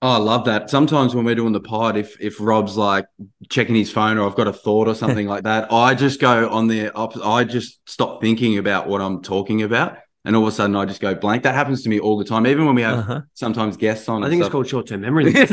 [0.00, 0.70] Oh, I love that.
[0.70, 3.06] Sometimes when we're doing the pod, if if Rob's like
[3.50, 6.48] checking his phone or I've got a thought or something like that, I just go
[6.50, 7.26] on the opposite.
[7.26, 10.84] I just stop thinking about what I'm talking about and all of a sudden I
[10.84, 11.44] just go blank.
[11.44, 13.20] That happens to me all the time, even when we have uh-huh.
[13.34, 14.24] sometimes guests on.
[14.24, 14.48] I think stuff.
[14.48, 15.32] it's called short term memory.
[15.32, 15.46] hey,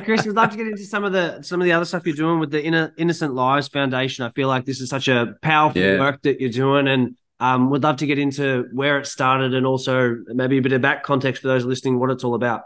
[0.00, 2.14] Chris, we'd love to get into some of the some of the other stuff you're
[2.16, 4.24] doing with the Inner, Innocent Lives Foundation.
[4.24, 5.98] I feel like this is such a powerful yeah.
[5.98, 9.66] work that you're doing, and um, would love to get into where it started and
[9.66, 12.62] also maybe a bit of back context for those listening, what it's all about.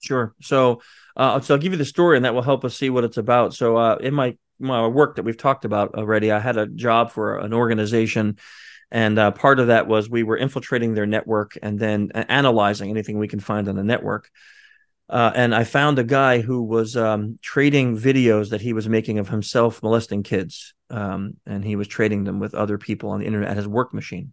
[0.00, 0.34] Sure.
[0.42, 0.82] So,
[1.16, 3.18] uh, so I'll give you the story, and that will help us see what it's
[3.18, 3.54] about.
[3.54, 7.12] So, uh, in my my work that we've talked about already, I had a job
[7.12, 8.38] for an organization
[8.90, 13.18] and uh, part of that was we were infiltrating their network and then analyzing anything
[13.18, 14.30] we can find on the network.
[15.08, 19.18] Uh, and I found a guy who was um, trading videos that he was making
[19.18, 23.26] of himself molesting kids, um, and he was trading them with other people on the
[23.26, 24.32] internet at his work machine.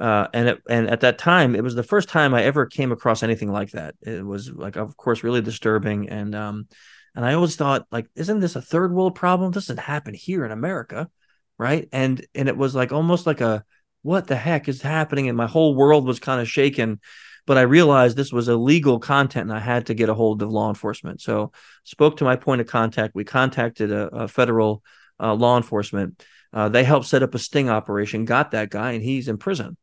[0.00, 2.90] Uh, and it, and at that time, it was the first time I ever came
[2.90, 3.94] across anything like that.
[4.02, 6.66] It was like, of course, really disturbing, and um,
[7.14, 9.52] and I always thought, like, isn't this a third world problem?
[9.52, 11.08] This doesn't happen here in America
[11.58, 11.88] right?
[11.92, 13.64] And and it was like almost like a
[14.02, 15.28] what the heck is happening?
[15.28, 17.00] And my whole world was kind of shaken
[17.46, 20.50] but i realized this was illegal content and i had to get a hold of
[20.50, 21.20] law enforcement.
[21.20, 21.52] So
[21.84, 23.14] spoke to my point of contact.
[23.14, 24.82] We contacted a, a federal
[25.20, 26.24] uh, law enforcement.
[26.52, 29.76] Uh, they helped set up a sting operation got that guy and he's in prison.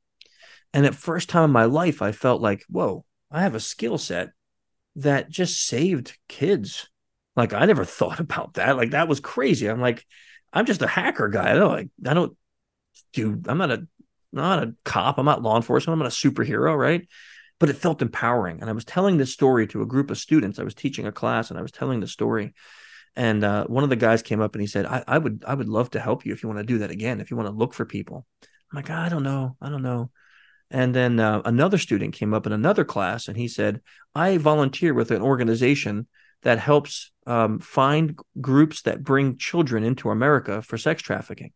[0.74, 3.98] And at first time in my life i felt like whoa i have a skill
[3.98, 4.30] set
[4.98, 6.90] that just saved kids.
[7.36, 8.78] Like i never thought about that.
[8.78, 9.68] Like that was crazy.
[9.68, 10.06] I'm like
[10.54, 11.52] I'm just a hacker guy.
[11.52, 12.36] I don't like I don't
[13.14, 13.88] do I'm not a
[14.34, 15.18] not a cop.
[15.18, 15.94] I'm not law enforcement.
[15.94, 17.08] I'm not a superhero, right?
[17.60, 18.62] But it felt empowering.
[18.62, 20.58] And I was telling this story to a group of students.
[20.58, 22.54] I was teaching a class and I was telling the story.
[23.16, 25.54] And uh, one of the guys came up and he said, I, I would I
[25.54, 27.48] would love to help you if you want to do that again, if you want
[27.48, 28.26] to look for people.
[28.42, 29.58] I'm like, I don't know.
[29.62, 30.12] I don't know.
[30.70, 33.82] And then uh, another student came up in another class and he said,
[34.16, 36.08] I volunteer with an organization
[36.44, 41.52] that helps um, find groups that bring children into America for sex trafficking.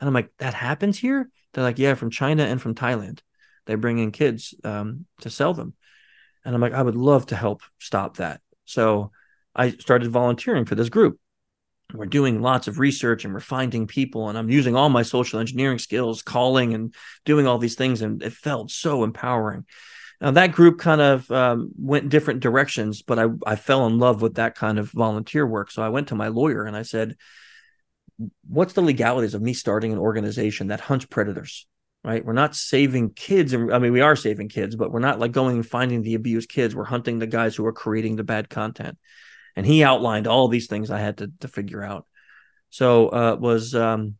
[0.00, 1.30] And I'm like, that happens here?
[1.52, 3.20] They're like, yeah, from China and from Thailand.
[3.66, 5.74] They bring in kids um, to sell them.
[6.44, 8.40] And I'm like, I would love to help stop that.
[8.64, 9.10] So
[9.54, 11.18] I started volunteering for this group.
[11.92, 15.40] We're doing lots of research and we're finding people, and I'm using all my social
[15.40, 18.00] engineering skills, calling and doing all these things.
[18.00, 19.66] And it felt so empowering.
[20.20, 24.20] Now that group kind of um, went different directions, but I I fell in love
[24.20, 25.70] with that kind of volunteer work.
[25.70, 27.16] So I went to my lawyer and I said,
[28.46, 31.66] "What's the legalities of me starting an organization that hunts predators?"
[32.04, 32.24] Right?
[32.24, 35.56] We're not saving kids, I mean we are saving kids, but we're not like going
[35.56, 36.74] and finding the abused kids.
[36.74, 38.98] We're hunting the guys who are creating the bad content.
[39.54, 42.06] And he outlined all these things I had to to figure out.
[42.70, 44.16] So uh, it was um,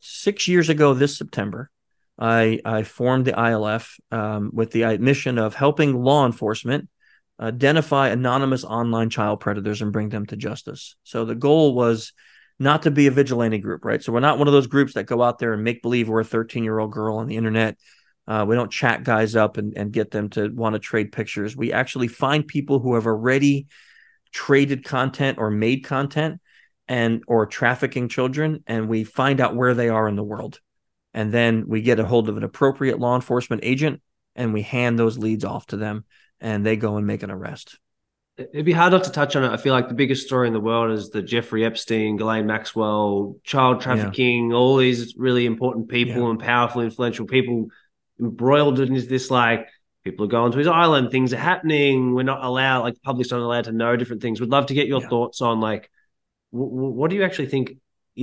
[0.00, 1.70] six years ago this September
[2.20, 6.88] I I formed the ILF um, with the mission of helping law enforcement
[7.40, 10.96] identify anonymous online child predators and bring them to justice.
[11.04, 12.12] So the goal was
[12.58, 14.02] not to be a vigilante group, right?
[14.02, 16.20] So we're not one of those groups that go out there and make believe we're
[16.20, 17.78] a 13 year old girl on the internet.
[18.28, 21.56] Uh, we don't chat guys up and, and get them to want to trade pictures.
[21.56, 23.66] We actually find people who have already
[24.30, 26.40] traded content or made content
[26.86, 30.60] and or trafficking children and we find out where they are in the world
[31.14, 34.00] and then we get a hold of an appropriate law enforcement agent
[34.36, 36.04] and we hand those leads off to them
[36.40, 37.78] and they go and make an arrest
[38.38, 40.52] it'd be hard not to touch on it i feel like the biggest story in
[40.52, 44.56] the world is the jeffrey epstein ghislaine maxwell child trafficking yeah.
[44.56, 46.30] all these really important people yeah.
[46.30, 47.66] and powerful influential people
[48.18, 49.68] embroiled into this like
[50.04, 53.30] people are going to his island things are happening we're not allowed like the public's
[53.30, 55.08] not allowed to know different things we'd love to get your yeah.
[55.08, 55.90] thoughts on like
[56.52, 57.76] w- what do you actually think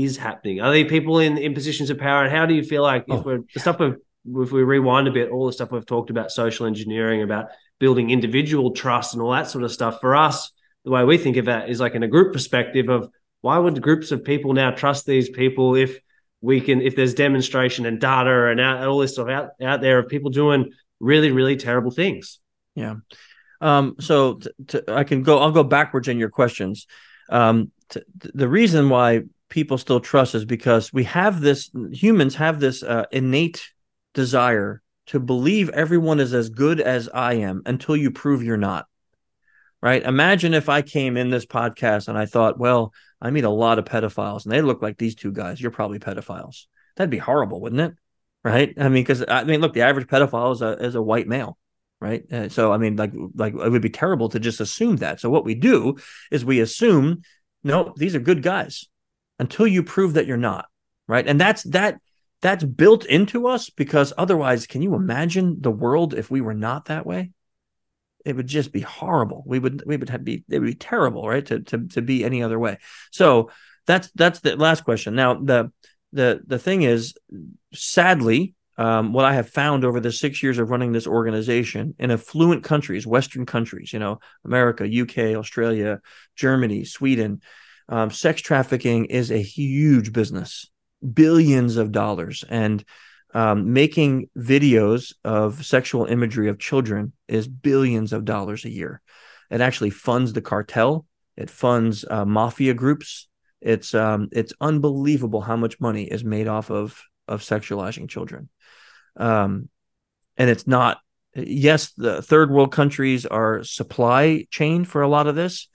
[0.03, 2.83] is happening are there people in in positions of power and how do you feel
[2.83, 3.97] like if oh, we're the stuff we've
[4.35, 7.47] if we rewind a bit all the stuff we've talked about social engineering about
[7.79, 10.51] building individual trust and all that sort of stuff for us
[10.83, 13.09] the way we think of that is like in a group perspective of
[13.41, 16.01] why would groups of people now trust these people if
[16.41, 20.07] we can if there's demonstration and data and all this stuff out, out there of
[20.07, 22.39] people doing really, really terrible things.
[22.75, 22.95] Yeah.
[23.61, 26.87] Um, so t- t- I can go, I'll go backwards in your questions.
[27.29, 32.59] Um, t- the reason why people still trust is because we have this, humans have
[32.59, 33.69] this uh, innate
[34.13, 38.85] desire to believe everyone is as good as I am until you prove you're not.
[39.79, 40.03] Right.
[40.03, 43.77] Imagine if I came in this podcast and I thought, well, I meet a lot
[43.77, 45.61] of pedophiles and they look like these two guys.
[45.61, 46.65] You're probably pedophiles.
[46.95, 47.93] That'd be horrible, wouldn't it?
[48.47, 48.73] right?
[48.77, 51.57] I mean, because I mean, look, the average pedophile is a is a white male,
[51.99, 52.23] right?
[52.31, 55.19] Uh, so I mean, like like it would be terrible to just assume that.
[55.19, 55.97] So what we do
[56.31, 57.21] is we assume,
[57.63, 58.87] no, these are good guys,
[59.39, 60.67] until you prove that you're not,
[61.07, 61.27] right?
[61.27, 61.99] And that's that
[62.41, 66.85] that's built into us because otherwise, can you imagine the world if we were not
[66.85, 67.31] that way?
[68.25, 69.43] It would just be horrible.
[69.45, 71.45] We would we would have be it would be terrible, right?
[71.45, 72.77] To to to be any other way.
[73.11, 73.51] So
[73.85, 75.15] that's that's the last question.
[75.15, 75.71] Now the
[76.13, 77.15] the the thing is,
[77.73, 82.11] sadly, um, what I have found over the six years of running this organization in
[82.11, 86.01] affluent countries, Western countries, you know, America, UK, Australia,
[86.35, 87.41] Germany, Sweden,
[87.89, 90.69] um, sex trafficking is a huge business,
[91.13, 92.83] billions of dollars, and
[93.33, 99.01] um, making videos of sexual imagery of children is billions of dollars a year.
[99.49, 101.05] It actually funds the cartel.
[101.35, 103.27] It funds uh, mafia groups.
[103.61, 108.49] It's um it's unbelievable how much money is made off of of sexualizing children.
[109.15, 109.69] Um
[110.37, 110.99] and it's not
[111.33, 115.69] yes, the third world countries are supply chain for a lot of this,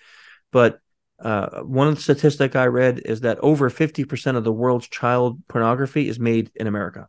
[0.52, 0.78] but
[1.22, 6.18] uh, one statistic I read is that over 50% of the world's child pornography is
[6.18, 7.08] made in America.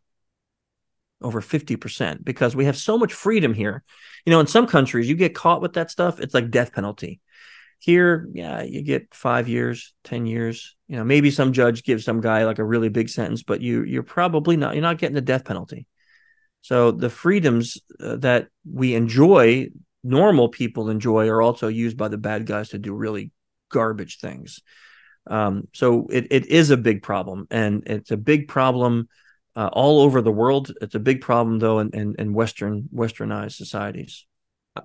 [1.21, 3.83] Over 50%, because we have so much freedom here.
[4.25, 7.21] You know, in some countries, you get caught with that stuff, it's like death penalty.
[7.79, 10.75] Here, yeah, you get five years, ten years.
[10.87, 13.83] You know, maybe some judge gives some guy like a really big sentence, but you
[13.83, 15.85] you're probably not you're not getting the death penalty.
[16.61, 19.67] So the freedoms uh, that we enjoy,
[20.01, 23.31] normal people enjoy, are also used by the bad guys to do really
[23.73, 24.61] garbage things.
[25.27, 29.09] Um, so it, it is a big problem, and it's a big problem
[29.55, 30.71] uh, all over the world.
[30.81, 34.25] It's a big problem though in, in, in Western westernized societies.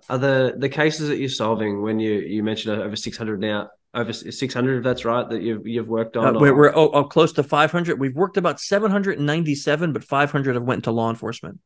[0.09, 4.12] Are the the cases that you're solving when you you mentioned over 600 now over
[4.12, 7.32] 600 if that's right that you've you've worked on uh, we're, we're oh, oh, close
[7.32, 11.59] to 500 we've worked about 797 but 500 have went into law enforcement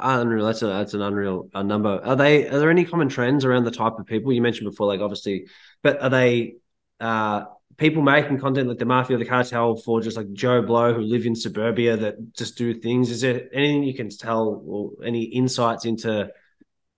[0.00, 2.00] unreal that's a that's an unreal uh, number.
[2.04, 4.32] Are they are there any common trends around the type of people?
[4.32, 5.46] You mentioned before like obviously
[5.82, 6.56] but are they
[7.00, 7.44] uh
[7.76, 11.02] people making content like the mafia or the cartel for just like joe blow who
[11.02, 13.10] live in suburbia that just do things?
[13.10, 16.30] Is there anything you can tell or any insights into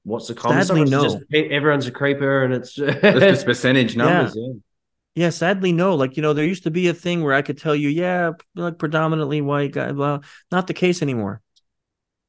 [0.05, 1.03] what's the common sadly no.
[1.03, 4.43] just, everyone's a creeper and it's it's just percentage numbers yeah.
[4.47, 4.53] yeah.
[5.25, 5.95] yeah sadly no.
[5.95, 8.33] Like you know there used to be a thing where i could tell you yeah
[8.55, 10.21] like predominantly white guy blah.
[10.51, 11.43] Not the case anymore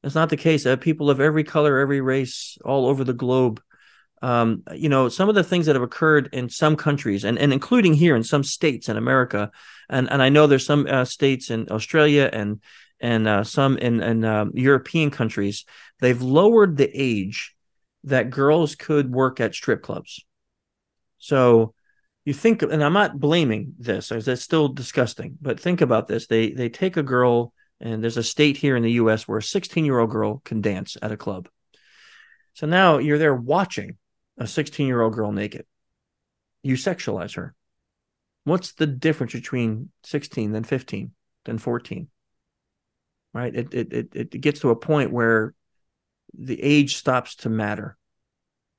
[0.02, 3.62] it's not the case uh, people of every color every race all over the globe
[4.22, 7.52] um, you know some of the things that have occurred in some countries and, and
[7.52, 9.50] including here in some states in america
[9.88, 12.60] and and i know there's some uh, states in australia and
[13.02, 15.64] and uh, some in, in um, european countries
[16.00, 17.54] they've lowered the age
[18.04, 20.24] that girls could work at strip clubs.
[21.18, 21.74] So
[22.24, 26.26] you think, and I'm not blaming this, it's still disgusting, but think about this.
[26.26, 29.42] They they take a girl, and there's a state here in the US where a
[29.42, 31.48] 16 year old girl can dance at a club.
[32.54, 33.96] So now you're there watching
[34.38, 35.66] a 16 year old girl naked.
[36.62, 37.54] You sexualize her.
[38.44, 41.12] What's the difference between 16 then 15
[41.44, 42.08] then 14?
[43.32, 43.54] right?
[43.54, 45.54] It it it, it gets to a point where
[46.36, 47.96] the age stops to matter,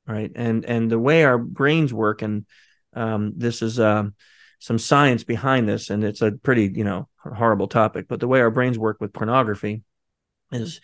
[0.07, 0.31] right?
[0.35, 2.45] And and the way our brains work, and
[2.93, 4.15] um, this is um,
[4.59, 8.41] some science behind this, and it's a pretty you know horrible topic, but the way
[8.41, 9.83] our brains work with pornography
[10.51, 10.81] is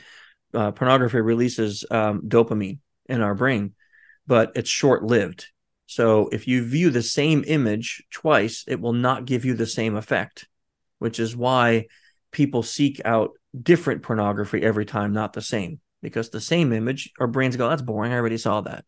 [0.53, 3.73] uh, pornography releases um, dopamine in our brain,
[4.25, 5.47] but it's short lived.
[5.87, 9.95] So if you view the same image twice, it will not give you the same
[9.95, 10.47] effect,
[10.99, 11.87] which is why
[12.31, 17.27] people seek out different pornography every time, not the same, because the same image, our
[17.27, 18.11] brains go, that's boring.
[18.11, 18.85] I already saw that.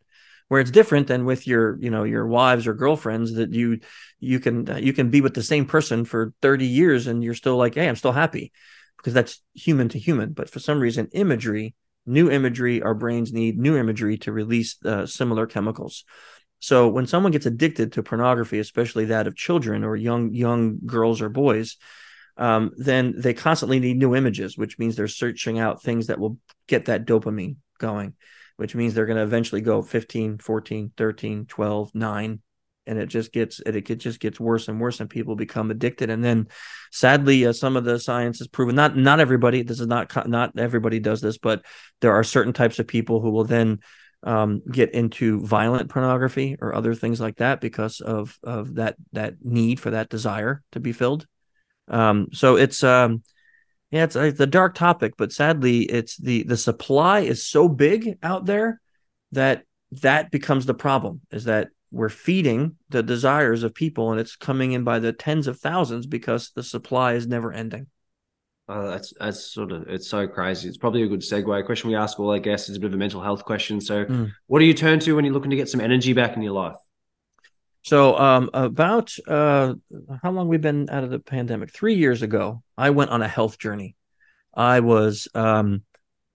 [0.50, 3.80] Where it's different than with your, you know, your wives or girlfriends that you,
[4.20, 7.56] you can, you can be with the same person for 30 years and you're still
[7.56, 8.52] like, hey, I'm still happy
[8.98, 10.34] because that's human to human.
[10.34, 11.76] But for some reason, imagery,
[12.06, 16.04] new imagery, our brains need new imagery to release uh, similar chemicals.
[16.60, 21.22] So when someone gets addicted to pornography, especially that of children or young young girls
[21.22, 21.78] or boys,
[22.38, 26.38] um, then they constantly need new images, which means they're searching out things that will
[26.68, 28.14] get that dopamine going,
[28.60, 32.42] which means they're going to eventually go 15, 14, 13, 12, 9,
[32.86, 36.10] and it just gets it, it just gets worse and worse and people become addicted.
[36.10, 36.48] And then
[36.92, 40.60] sadly uh, some of the science has proven not not everybody this is not not
[40.60, 41.64] everybody does this but
[42.02, 43.80] there are certain types of people who will then
[44.24, 49.36] um, get into violent pornography or other things like that because of of that that
[49.42, 51.26] need for that desire to be filled.
[51.88, 53.24] Um, so it's um
[53.92, 58.18] yeah it's, it's a dark topic but sadly it's the the supply is so big
[58.24, 58.82] out there
[59.32, 64.36] that that becomes the problem is that we're feeding the desires of people and it's
[64.36, 67.88] coming in by the tens of thousands because the supply is never ending
[68.70, 70.68] uh, that's that's sort of it's so crazy.
[70.68, 71.60] It's probably a good segue.
[71.60, 73.82] A question we ask all our guests is a bit of a mental health question.
[73.82, 74.32] So, mm.
[74.46, 76.54] what do you turn to when you're looking to get some energy back in your
[76.54, 76.76] life?
[77.82, 79.76] So, um, about uh,
[80.22, 81.72] how long we've been out of the pandemic?
[81.72, 83.96] Three years ago, I went on a health journey.
[84.54, 85.84] I was um,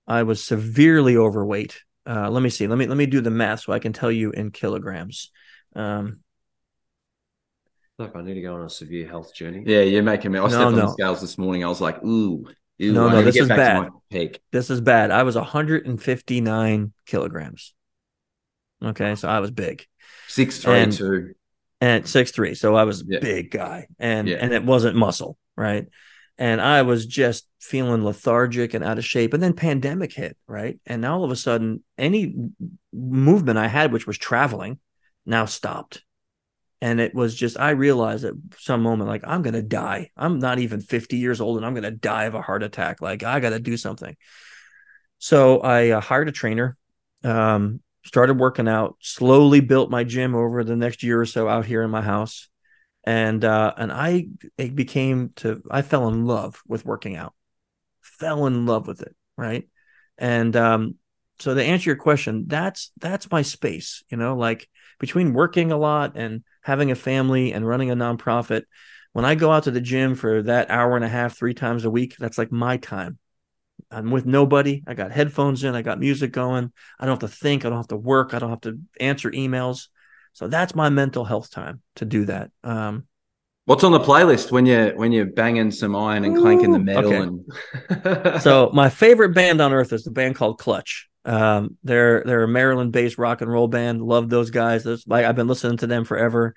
[0.06, 1.82] I was severely overweight.
[2.06, 2.66] Uh, let me see.
[2.66, 5.30] Let me let me do the math so I can tell you in kilograms.
[5.74, 6.20] Um,
[7.98, 9.62] Look, I need to go on a severe health journey.
[9.64, 10.38] Yeah, you're making me.
[10.40, 11.64] I stepped no, on the scales this morning.
[11.64, 12.44] I was like, ooh,
[12.82, 13.90] ooh no, no, this is bad.
[14.50, 15.12] This is bad.
[15.12, 17.72] I was 159 kilograms.
[18.82, 19.86] Okay, so I was big.
[20.28, 21.34] Six three and, two.
[21.80, 22.54] And six three.
[22.54, 23.20] So I was yeah.
[23.20, 23.86] big guy.
[23.98, 24.38] And yeah.
[24.40, 25.86] and it wasn't muscle, right?
[26.36, 29.34] And I was just feeling lethargic and out of shape.
[29.34, 30.78] And then pandemic hit, right?
[30.84, 32.34] And now all of a sudden, any
[32.92, 34.80] movement I had, which was traveling,
[35.24, 36.02] now stopped
[36.84, 40.58] and it was just i realized at some moment like i'm gonna die i'm not
[40.58, 43.58] even 50 years old and i'm gonna die of a heart attack like i gotta
[43.58, 44.14] do something
[45.18, 46.76] so i uh, hired a trainer
[47.24, 51.66] um, started working out slowly built my gym over the next year or so out
[51.66, 52.48] here in my house.
[53.06, 57.34] And uh, and i became to i fell in love with working out.
[58.00, 59.68] Fell in love with it right?
[60.16, 60.94] And um,
[61.40, 65.76] so to answer your question that's that's my space you know like between working a
[65.76, 68.62] lot and having a family and running a nonprofit,
[69.12, 71.84] when I go out to the gym for that hour and a half, three times
[71.84, 73.18] a week, that's like my time.
[73.90, 74.82] I'm with nobody.
[74.86, 75.74] I got headphones in.
[75.74, 76.72] I got music going.
[76.98, 77.64] I don't have to think.
[77.64, 78.34] I don't have to work.
[78.34, 79.88] I don't have to answer emails.
[80.32, 82.50] So that's my mental health time to do that.
[82.62, 83.06] Um,
[83.66, 87.12] What's on the playlist when you when you're banging some iron and clanking the metal?
[87.12, 87.30] Okay.
[88.02, 91.08] And so my favorite band on earth is the band called Clutch.
[91.24, 94.02] Um, they're they're a Maryland-based rock and roll band.
[94.02, 94.84] Love those guys.
[94.84, 96.54] Those, like I've been listening to them forever.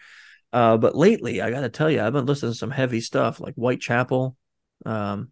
[0.51, 3.39] Uh, but lately, I got to tell you, I've been listening to some heavy stuff
[3.39, 4.35] like Whitechapel.
[4.85, 5.31] Um,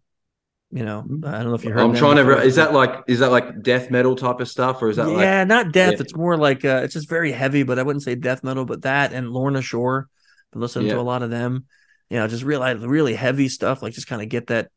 [0.70, 1.80] you know, I don't know if you heard.
[1.80, 2.36] I'm trying before.
[2.36, 2.42] to.
[2.42, 5.38] Is that like is that like death metal type of stuff, or is that yeah,
[5.38, 5.94] like, not death.
[5.94, 6.00] Yeah.
[6.00, 8.64] It's more like uh, it's just very heavy, but I wouldn't say death metal.
[8.64, 10.08] But that and Lorna Shore,
[10.52, 10.94] been listening yeah.
[10.94, 11.66] to a lot of them.
[12.10, 14.70] You know, just realize really heavy stuff, like just kind of get that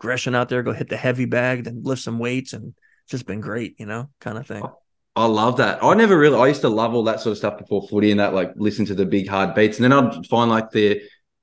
[0.00, 2.74] aggression out there, go hit the heavy bag, then lift some weights and
[3.08, 4.64] just been great, you know, kind of thing.
[5.14, 5.84] I love that.
[5.84, 8.20] I never really, I used to love all that sort of stuff before footy and
[8.20, 9.78] that, like listen to the big hard beats.
[9.78, 11.02] And then I'd find like the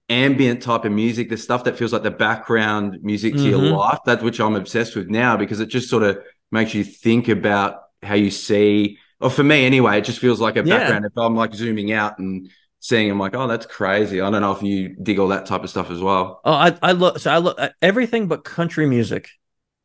[0.10, 3.50] ambient type of music, the stuff that feels like the background music to mm-hmm.
[3.50, 4.00] your life.
[4.06, 6.20] That's which I'm obsessed with now because it just sort of
[6.52, 10.56] makes you think about how you see, or for me anyway, it just feels like
[10.56, 10.78] a yeah.
[10.78, 11.06] background.
[11.06, 12.50] If I'm like zooming out and
[12.80, 14.22] seeing, I'm like, oh, that's crazy.
[14.22, 16.42] I don't know if you dig all that type of stuff as well.
[16.46, 19.30] Oh, I, I love, so I love everything but country music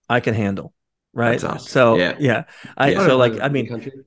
[0.09, 0.75] I can handle
[1.14, 1.41] right?
[1.41, 2.45] So yeah, yeah.
[2.77, 3.07] I yeah.
[3.07, 4.03] so like I mean,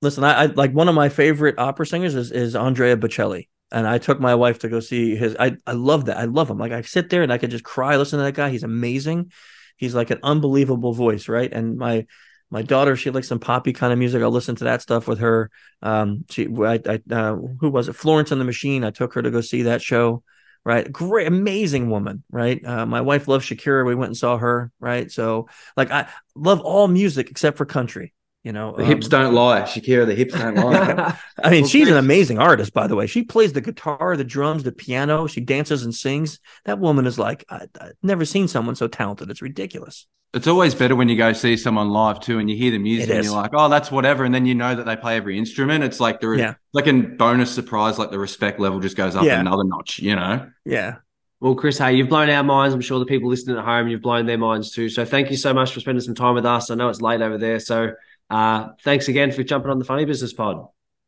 [0.00, 3.86] listen, I, I, like one of my favorite opera singers is is Andrea Bocelli, and
[3.86, 5.36] I took my wife to go see his.
[5.38, 6.16] I I love that.
[6.16, 6.56] I love him.
[6.56, 8.48] Like I sit there and I could just cry listening to that guy.
[8.48, 9.32] He's amazing.
[9.76, 11.52] He's like an unbelievable voice, right?
[11.52, 12.06] And my
[12.50, 14.22] my daughter, she likes some poppy kind of music.
[14.22, 15.50] I'll listen to that stuff with her.
[15.82, 17.96] Um, she, I, I uh, who was it?
[17.96, 18.82] Florence and the Machine.
[18.82, 20.22] I took her to go see that show
[20.64, 20.90] right?
[20.90, 22.60] Great, amazing woman, right?
[22.66, 23.86] Uh, my wife loves Shakira.
[23.86, 25.08] We went and saw her, right?
[25.12, 25.46] So,
[25.76, 28.12] like, I love all music except for country.
[28.46, 30.06] You know, The hips Um, don't lie, Shakira.
[30.06, 31.18] The hips don't lie.
[31.42, 33.08] I mean, Well, she's an amazing artist, by the way.
[33.08, 35.26] She plays the guitar, the drums, the piano.
[35.26, 36.38] She dances and sings.
[36.64, 39.30] That woman is like, I, I've never seen someone so talented.
[39.32, 40.06] It's ridiculous.
[40.32, 43.10] It's always better when you go see someone live too, and you hear the music,
[43.10, 45.82] and you're like, "Oh, that's whatever," and then you know that they play every instrument.
[45.82, 46.54] It's like the Yeah.
[46.72, 49.40] like a bonus surprise, like the respect level just goes up Yeah.
[49.40, 49.98] another notch.
[49.98, 50.96] You know, Yeah.
[51.40, 52.74] Well, Chris, hey, you've blown our minds.
[52.74, 54.88] I'm sure the people listening at home, you've blown their minds too.
[54.88, 56.70] So thank you so much for spending some time with us.
[56.70, 57.58] I know it's late over there.
[57.58, 57.90] So
[58.30, 60.66] uh, thanks again for jumping on the Funny Business Pod.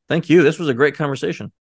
[0.08, 0.42] Thank you.
[0.42, 1.52] This was a great conversation.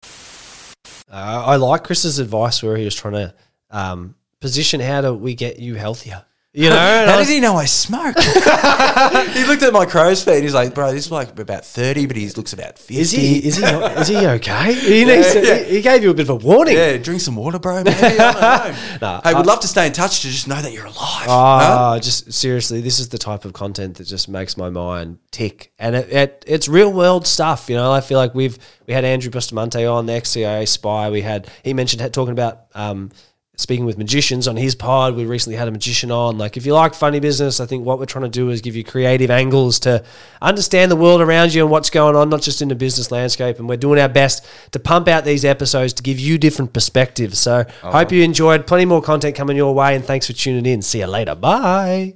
[1.10, 3.34] Uh, I like Chris's advice where he was trying to
[3.72, 6.26] um, position how do we get you healthier?
[6.58, 8.18] You know, How was- did he know I smoke?
[9.36, 10.42] he looked at my crow's feet.
[10.42, 12.98] He's like, bro, this is like about 30, but he looks about 50.
[13.00, 14.74] is he is he not, is he okay?
[14.74, 15.58] He, needs to- yeah.
[15.60, 16.76] he, he gave you a bit of a warning.
[16.76, 17.84] Yeah, drink some water, bro.
[17.84, 17.96] Maybe.
[18.02, 18.78] I don't know.
[19.08, 21.28] Nah, hey, I- would love to stay in touch to just know that you're alive.
[21.30, 22.00] Ah, huh?
[22.00, 25.96] just seriously, this is the type of content that just makes my mind tick, and
[25.96, 27.70] it, it it's real world stuff.
[27.70, 31.12] You know, I feel like we've we had Andrew Bustamante on the ex-CIA spy.
[31.12, 33.12] We had he mentioned talking about um,
[33.58, 35.16] speaking with magicians on his pod.
[35.16, 36.38] We recently had a magician on.
[36.38, 38.76] Like, if you like funny business, I think what we're trying to do is give
[38.76, 40.04] you creative angles to
[40.42, 43.58] understand the world around you and what's going on, not just in the business landscape.
[43.60, 47.40] And we're doing our best to pump out these episodes to give you different perspectives.
[47.40, 48.68] So, hope you enjoyed.
[48.68, 50.82] Plenty more content coming your way, and thanks for tuning in.
[50.82, 51.36] See you later.
[51.36, 52.14] Bye.